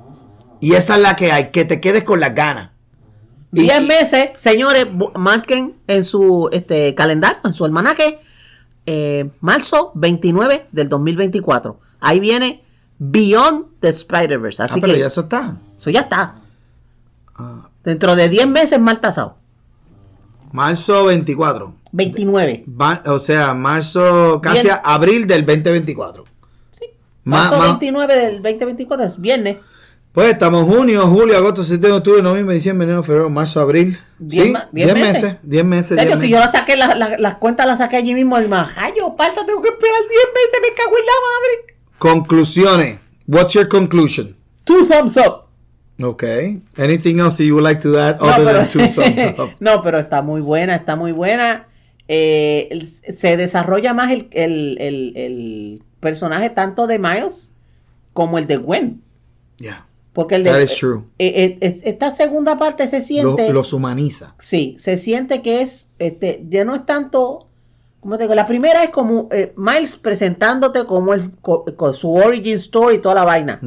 [0.61, 1.49] Y esa es la que hay.
[1.51, 2.69] Que te quedes con las ganas.
[3.51, 8.19] Y- 10 y- meses, señores, marquen en su este calendario, en su almanaque,
[8.87, 11.79] eh, marzo 29 del 2024.
[11.99, 12.63] Ahí viene
[12.97, 14.63] Beyond the Spider-Verse.
[14.63, 15.57] Ah, Así pero que ya eso está.
[15.77, 16.41] eso ya está.
[17.83, 19.37] Dentro de 10 meses, mal tasado.
[20.51, 21.73] Marzo 24.
[21.91, 22.65] 29.
[22.69, 24.77] Va- o sea, marzo, casi Bien.
[24.83, 26.23] abril del 2024.
[26.71, 26.85] Sí.
[27.23, 29.57] Ma- Marzo ma- 29 del 2024 es viernes.
[30.17, 33.99] Pues estamos junio, julio, agosto, septiembre, octubre, noviembre, diciembre, enero, febrero, marzo, abril.
[34.17, 35.23] Diez Sí, diez 10 meses.
[35.23, 35.37] meses.
[35.43, 35.95] 10 meses.
[35.95, 36.29] De hecho, 10 si meses.
[36.31, 39.45] yo la saqué, la- la- las cuentas las saqué allí mismo, y más, yo parta,
[39.45, 41.75] tengo que esperar 10 meses, me cago en la madre.
[41.99, 42.99] Conclusiones.
[43.27, 44.35] What's your conclusion?
[44.63, 45.49] Two thumbs up.
[46.01, 46.63] Okay.
[46.77, 49.51] Anything else you would like to add No, other pero, than two thumbs up?
[49.59, 51.67] no, pero está muy buena, está muy buena.
[52.07, 57.51] Eh, el- se desarrolla más el, el- el- el personaje tanto de Miles
[58.13, 59.03] como el de Gwen.
[59.59, 59.83] Yeah.
[60.17, 61.03] Porque el de, That is true.
[61.19, 63.53] eh, eh, eh, esta segunda parte se siente.
[63.53, 64.33] los humaniza.
[64.39, 65.91] Sí, se siente que es.
[65.99, 67.43] Este, ya no es tanto.
[67.99, 72.13] Como te digo, la primera es como eh, Miles presentándote como el, co- con su
[72.13, 73.59] origin story y toda la vaina.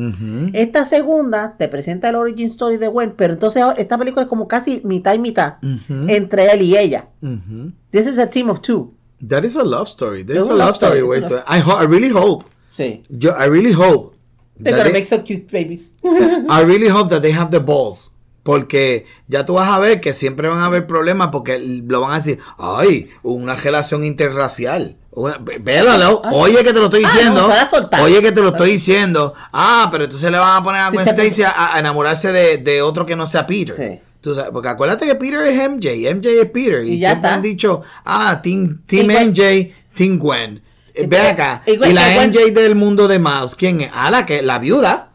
[0.53, 4.49] Esta segunda te presenta el origin story de Gwen, pero entonces esta película es como
[4.49, 5.55] casi mitad y mitad
[6.09, 7.09] entre él y ella.
[7.93, 8.93] This is a team of two.
[9.29, 10.25] That is a love story.
[10.25, 10.99] There's Es a love love story.
[11.01, 12.45] story, wait I, I really hope.
[12.73, 13.03] Sí.
[13.11, 14.17] Yo, I really hope.
[14.63, 15.95] They're gonna they- make so cute babies.
[16.49, 18.13] I really hope that they have the balls.
[18.43, 22.13] Porque ya tú vas a ver que siempre van a haber problemas porque lo van
[22.13, 24.97] a decir, ay, una relación interracial.
[25.11, 25.39] Una-
[25.99, 26.23] ¿no?
[26.33, 27.41] oye que te lo estoy Ah, diciendo.
[27.43, 28.01] no, se va a soltar.
[28.03, 29.35] oye que te lo estoy diciendo.
[29.53, 32.81] Ah, pero entonces le van a poner a Gwen Stacy a, a enamorarse de, de
[32.81, 33.75] otro que no sea Peter.
[33.77, 34.01] Sí.
[34.23, 36.85] Tú sabes, porque acuérdate que Peter es MJ, MJ es Peter.
[36.85, 37.35] Y, Y ya siempre está.
[37.35, 40.63] han dicho, ah, Team, team Gwen- MJ, Team Gwen.
[40.95, 41.63] Eh, Ve acá.
[41.67, 43.91] y la MJ del mundo de Miles, ¿quién es?
[43.93, 45.13] Ah, la que, la viuda.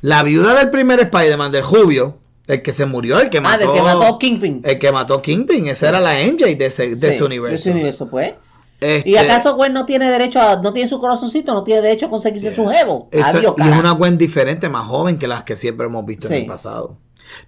[0.00, 3.58] La viuda del primer Spider-Man, del Jubio, el que se murió, el que Ah, mató.
[3.58, 4.60] del que mató Kingpin.
[4.64, 7.50] El que mató Kingpin, esa era la MJ de ese, de Sí, ese universo.
[7.50, 8.34] de ese universo, pues.
[8.80, 12.06] Este, ¿Y acaso Gwen no tiene derecho a, no tiene su corazoncito, no tiene derecho
[12.06, 13.08] a conseguirse su jevo?
[13.10, 16.28] esa- Adiós, y es una Gwen diferente, más joven que las que siempre hemos visto
[16.28, 16.96] en el pasado.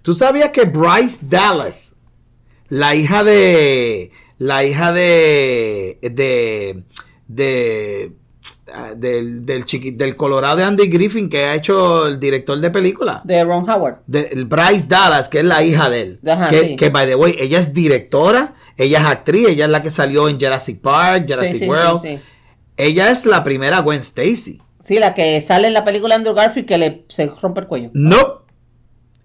[0.01, 1.95] ¿Tú sabías que Bryce Dallas,
[2.67, 4.11] la hija de.
[4.37, 5.99] La hija de.
[6.01, 6.83] de.
[7.35, 8.13] De
[8.73, 12.69] ah, del, del, chiqui- del Colorado de Andy Griffin que ha hecho el director de
[12.71, 13.21] película.
[13.23, 13.99] De Ron Howard.
[14.07, 16.19] de el Bryce Dallas, que es la hija de él.
[16.27, 16.75] Ajá, que, sí.
[16.75, 20.27] que, by the way, ella es directora, ella es actriz, ella es la que salió
[20.29, 22.19] en Jurassic Park, Jurassic Sí, sí, World.
[22.77, 24.61] Ella es la primera Gwen Stacy.
[24.83, 27.91] Sí, la que sale en la película Andrew Garfield que le se rompe el cuello.
[27.93, 28.41] No.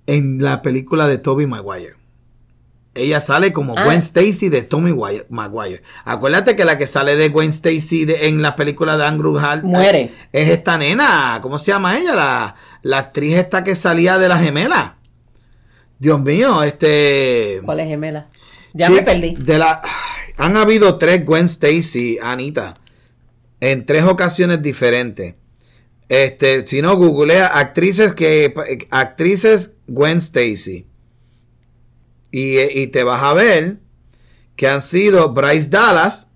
[0.06, 1.94] En la película de Tobey Maguire.
[2.96, 3.84] Ella sale como Ah.
[3.84, 4.92] Gwen Stacy de Tommy
[5.28, 5.82] Maguire.
[6.04, 9.62] Acuérdate que la que sale de Gwen Stacy de- en la película de Andrew Hart
[9.64, 10.12] Muere.
[10.32, 11.38] Es esta nena.
[11.42, 12.14] ¿Cómo se llama ella?
[12.14, 14.96] La, la actriz esta que salía de la gemela.
[15.98, 17.60] Dios mío, este.
[17.64, 18.28] ¿Cuál es gemela?
[18.74, 19.34] Ya Sí, me perdí.
[19.36, 19.82] De la,
[20.36, 22.74] han habido tres Gwen Stacy, Anita,
[23.60, 25.34] en tres ocasiones diferentes.
[26.08, 28.52] Este, si no, googlea actrices que
[28.90, 30.86] actrices Gwen Stacy.
[32.30, 33.78] Y, y te vas a ver
[34.56, 36.30] que han sido Bryce Dallas,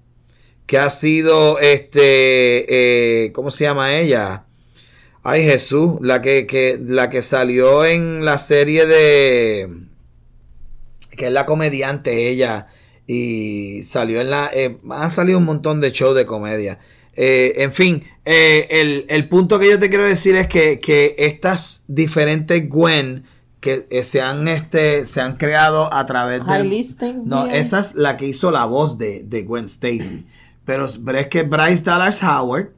[0.66, 4.46] que ha sido este, eh, ¿cómo se llama ella?
[5.22, 9.68] Ay Jesús, la que, que, la que salió en la serie de
[11.16, 12.68] que es la comediante ella
[13.06, 16.78] y salió en la eh, han salido un montón de shows de comedia
[17.16, 21.16] Eh, en fin eh, el, el punto que yo te quiero decir es que, que
[21.18, 23.24] estas diferentes Gwen
[23.60, 26.52] que eh, se han este se han creado a través de
[27.26, 30.26] no esa es la que hizo la voz de, de Gwen Stacy
[30.64, 32.70] pero, pero es que Bryce Dallas Howard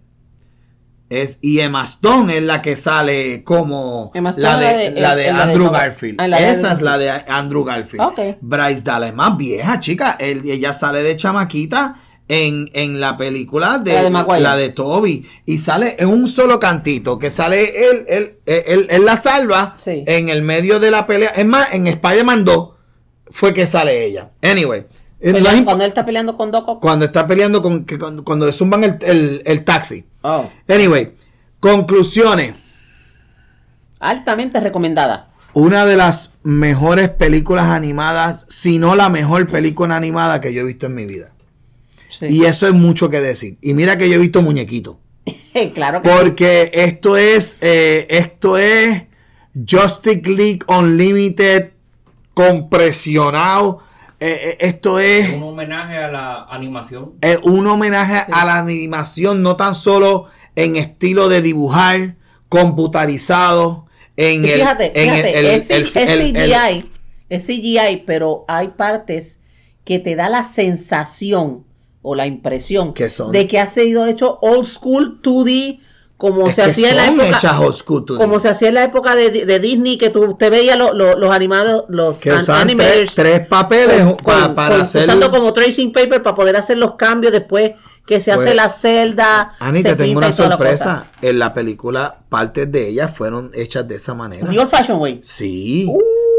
[1.08, 5.14] es, y Emma Stone es la que sale como Emma Stone la de, de- la
[5.14, 6.20] de Andrew Garfield.
[6.20, 8.02] ah, la Esa es la de Andrew Garfield.
[8.02, 8.20] Ok.
[8.40, 10.16] Bryce Dallas es más vieja, chica.
[10.18, 11.96] Él- ella sale de chamaquita
[12.34, 14.40] en, en la película de La de Maguire.
[14.40, 15.26] la de Toby.
[15.44, 17.18] Y sale en un solo cantito.
[17.18, 20.02] Que sale él, él, él, él- él la salva Sí.
[20.06, 21.30] en el medio de la pelea.
[21.30, 22.70] Es más, en Spider-Man 2
[23.30, 24.30] fue que sale ella.
[24.42, 24.86] Anyway.
[25.20, 28.52] Pelea- cuando él está peleando con Doc cuando está peleando con que cuando, cuando le
[28.52, 30.04] zumban el, el- el taxi.
[30.22, 30.48] Oh.
[30.68, 31.12] Anyway,
[31.60, 32.54] conclusiones.
[34.00, 35.28] Altamente recomendada.
[35.54, 40.64] Una de las mejores películas animadas, si no la mejor película animada que yo he
[40.64, 41.31] visto en mi vida.
[42.18, 42.26] Sí.
[42.28, 43.56] Y eso es mucho que decir.
[43.62, 44.96] Y mira que yo he visto muñequitos.
[45.74, 46.16] claro que sí.
[46.18, 49.02] Porque esto es, eh, esto es
[49.54, 51.70] Justice League Unlimited
[52.34, 53.80] compresionado.
[54.20, 57.12] Eh, eh, esto es Un homenaje a la animación.
[57.22, 62.14] eh, un homenaje a la animación, no tan solo en estilo de dibujar,
[62.48, 63.86] computarizado,
[64.16, 66.90] en el, fíjate, en fíjate, el- es, el- es el- el- CGI,
[67.30, 69.40] es CGI, pero hay partes
[69.84, 71.64] que te da la sensación
[72.02, 75.80] o la impresión Que son- de que ha sido hecho old school 2D
[76.16, 77.40] como es se hacía en la época
[77.74, 80.94] school, como se hacía en la época de, de Disney que tú usted veía lo-
[80.94, 84.74] lo- los animados los que an- usaban tres, animators tres papeles con- pa- con- para
[84.76, 87.72] con- hacer usando como tracing paper para poder hacer los cambios después
[88.06, 91.06] que se hace Pues, la celda Ani, te tengo una toda la sorpresa.
[91.22, 94.48] En la película, partes de ellas fueron hechas de esa manera.
[94.48, 95.88] The old fashion way Sí.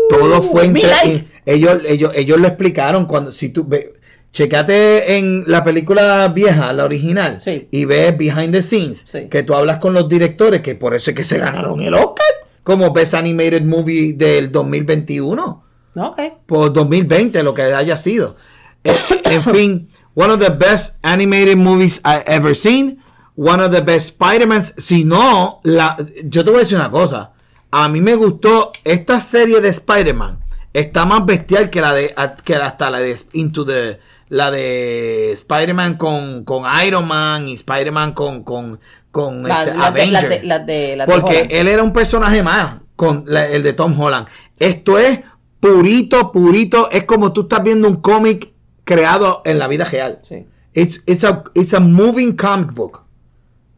[0.09, 3.93] todo fue entre- ellos, ellos, ellos lo explicaron cuando si tú ve,
[4.33, 7.67] checate en la película vieja, la original, Sí.
[7.71, 9.29] y ves behind the scenes, Sí.
[9.29, 12.25] que tú hablas con los directores, que por eso es que se ganaron el Oscar
[12.63, 15.63] como Best Animated Movie del 2021
[15.95, 18.35] ok por 2020, lo que haya sido.
[19.25, 22.99] En fin, one of the best animated movies I ever seen.
[23.35, 24.63] One of the best Spider-Man.
[24.77, 27.31] Si no, la, yo te voy a decir una cosa.
[27.71, 30.39] A mí me gustó esta serie de Spider-Man.
[30.73, 32.13] Está más bestial que la de
[32.43, 33.99] que hasta la de Into the
[34.33, 38.79] la de Spider-Man con, con Iron Man y Spider-Man con con
[39.11, 40.29] con La- este, la de- la Avenger.
[40.41, 40.47] de-
[40.95, 44.27] la de- Porque él era un personaje más con la- el de Tom Holland.
[44.57, 45.19] Esto es
[45.59, 46.89] purito, purito.
[46.89, 48.49] Es como tú estás viendo un cómic
[48.83, 50.19] creado en la vida real.
[50.23, 53.03] sí It's, it's, a, it's a moving comic book.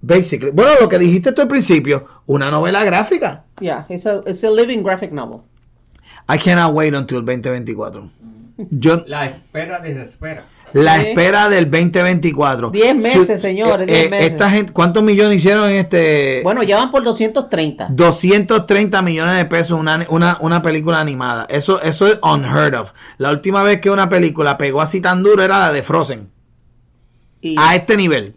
[0.02, 0.52] Basically.
[0.52, 3.44] Bueno, lo que dijiste tú al principio, una novela gráfica.
[3.60, 5.42] Yeah, it's a, it's a living graphic novel.
[6.30, 8.10] I cannot wait until 2024.
[8.58, 10.44] Yo, La espera desespera.
[10.74, 11.08] la Sí.
[11.08, 12.70] espera del 2024.
[12.72, 14.26] Diez meses, señores, diez meses.
[14.26, 16.40] eh, Esta gente, ¿Cuántos millones hicieron en este?
[16.44, 17.88] Bueno, ya van por 230.
[17.92, 21.46] 230 millones de pesos una, una, una película animada.
[21.50, 22.94] Eso, eso es unheard of.
[23.18, 26.30] La última vez que una película pegó así tan duro era la de Frozen.
[27.42, 28.36] Y, A este nivel.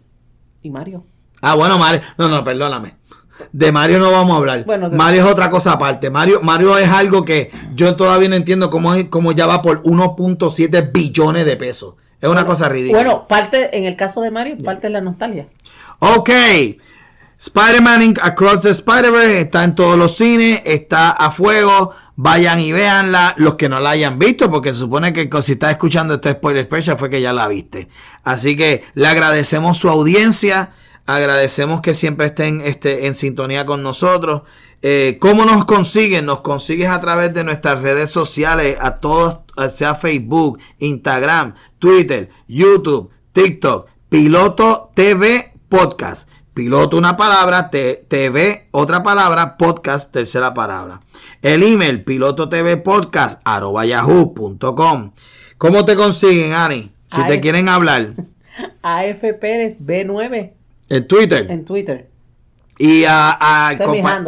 [0.61, 1.05] y Mario.
[1.41, 2.01] Ah, bueno, Mario.
[2.17, 2.95] No, no, perdóname.
[3.51, 4.65] De Mario no vamos a hablar.
[4.65, 6.09] Bueno, Mario es otra cosa aparte.
[6.09, 9.81] Mario, Mario es algo que yo todavía no entiendo cómo, es, cómo ya va por
[9.83, 11.95] 1.7 billones de pesos.
[12.21, 13.01] Es una cosa ridícula.
[13.01, 15.47] Bueno, parte, en el caso de Mario, parte de la nostalgia.
[15.99, 16.29] Ok.
[17.39, 18.15] Spider-Man.
[18.21, 21.93] Across the Spider-Verse está en todos los cines, está a fuego.
[22.17, 25.71] Vayan y véanla, los que no la hayan visto, porque se supone que si estás
[25.71, 27.87] escuchando este spoiler special fue que ya la viste.
[28.25, 30.71] Así que le agradecemos su audiencia,
[31.09, 34.43] agradecemos que siempre estén este, en sintonía con nosotros.
[34.83, 36.25] Eh, ¿Cómo nos consiguen?
[36.25, 39.39] Nos consigues a través de nuestras redes sociales, a todos,
[39.71, 46.29] sea Facebook, Instagram, Twitter, YouTube, TikTok, Piloto TV Podcast.
[46.53, 51.01] Piloto una palabra, TV otra palabra, podcast tercera palabra.
[51.41, 55.11] El email piloto TV podcast arroba yahoo.com.
[55.57, 56.91] ¿Cómo te consiguen, Ani?
[57.07, 58.13] Si te quieren hablar.
[58.83, 60.58] AF Pérez B9
[60.89, 61.49] En Twitter.
[61.49, 62.09] en Twitter.
[62.77, 63.73] Y a, a-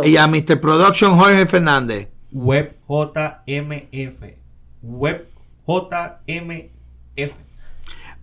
[0.03, 0.59] y a Mr.
[0.59, 2.09] Production Jorge Fernández.
[2.31, 4.23] Web JMF.
[4.83, 5.27] Web
[5.67, 7.33] JMF.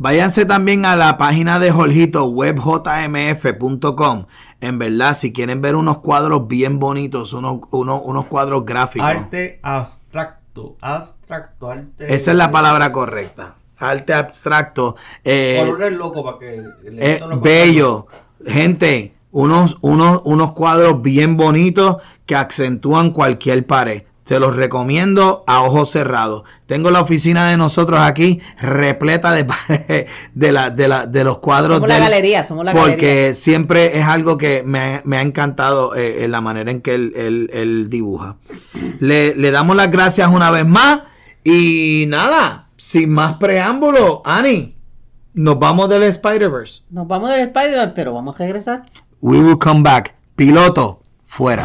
[0.00, 4.26] Váyanse también a la página de Jorgito, webjmf.com.
[4.60, 9.08] En verdad, si quieren ver unos cuadros bien bonitos, unos, unos, unos cuadros gráficos.
[9.08, 10.76] Arte abstracto.
[10.80, 11.70] Abstracto.
[11.70, 12.14] Arte.
[12.14, 13.54] Esa es la palabra correcta.
[13.78, 14.96] Arte abstracto.
[15.24, 16.64] eh, Colores loco para que.
[16.98, 18.06] eh, bello.
[18.46, 24.02] Gente, unos, unos, unos cuadros bien bonitos que acentúan cualquier pared.
[24.24, 26.42] Se los recomiendo a ojos cerrados.
[26.66, 29.46] Tengo la oficina de nosotros aquí repleta de
[30.34, 31.76] de, la, de, la, de los cuadros.
[31.76, 33.34] Somos la galería, somos la porque galería.
[33.34, 36.94] siempre es algo que me, ha- me ha encantado eh, en la manera en que
[36.94, 38.36] él, él- él dibuja.
[39.00, 41.00] Le, le damos las gracias una vez más.
[41.42, 44.76] Y nada, sin más preámbulo, Ani,
[45.38, 46.82] nos vamos del Spider-Verse.
[46.90, 48.86] Nos vamos del Spider-Man, pero vamos a regresar.
[49.20, 50.16] We will come back.
[50.34, 51.64] Piloto, fuera.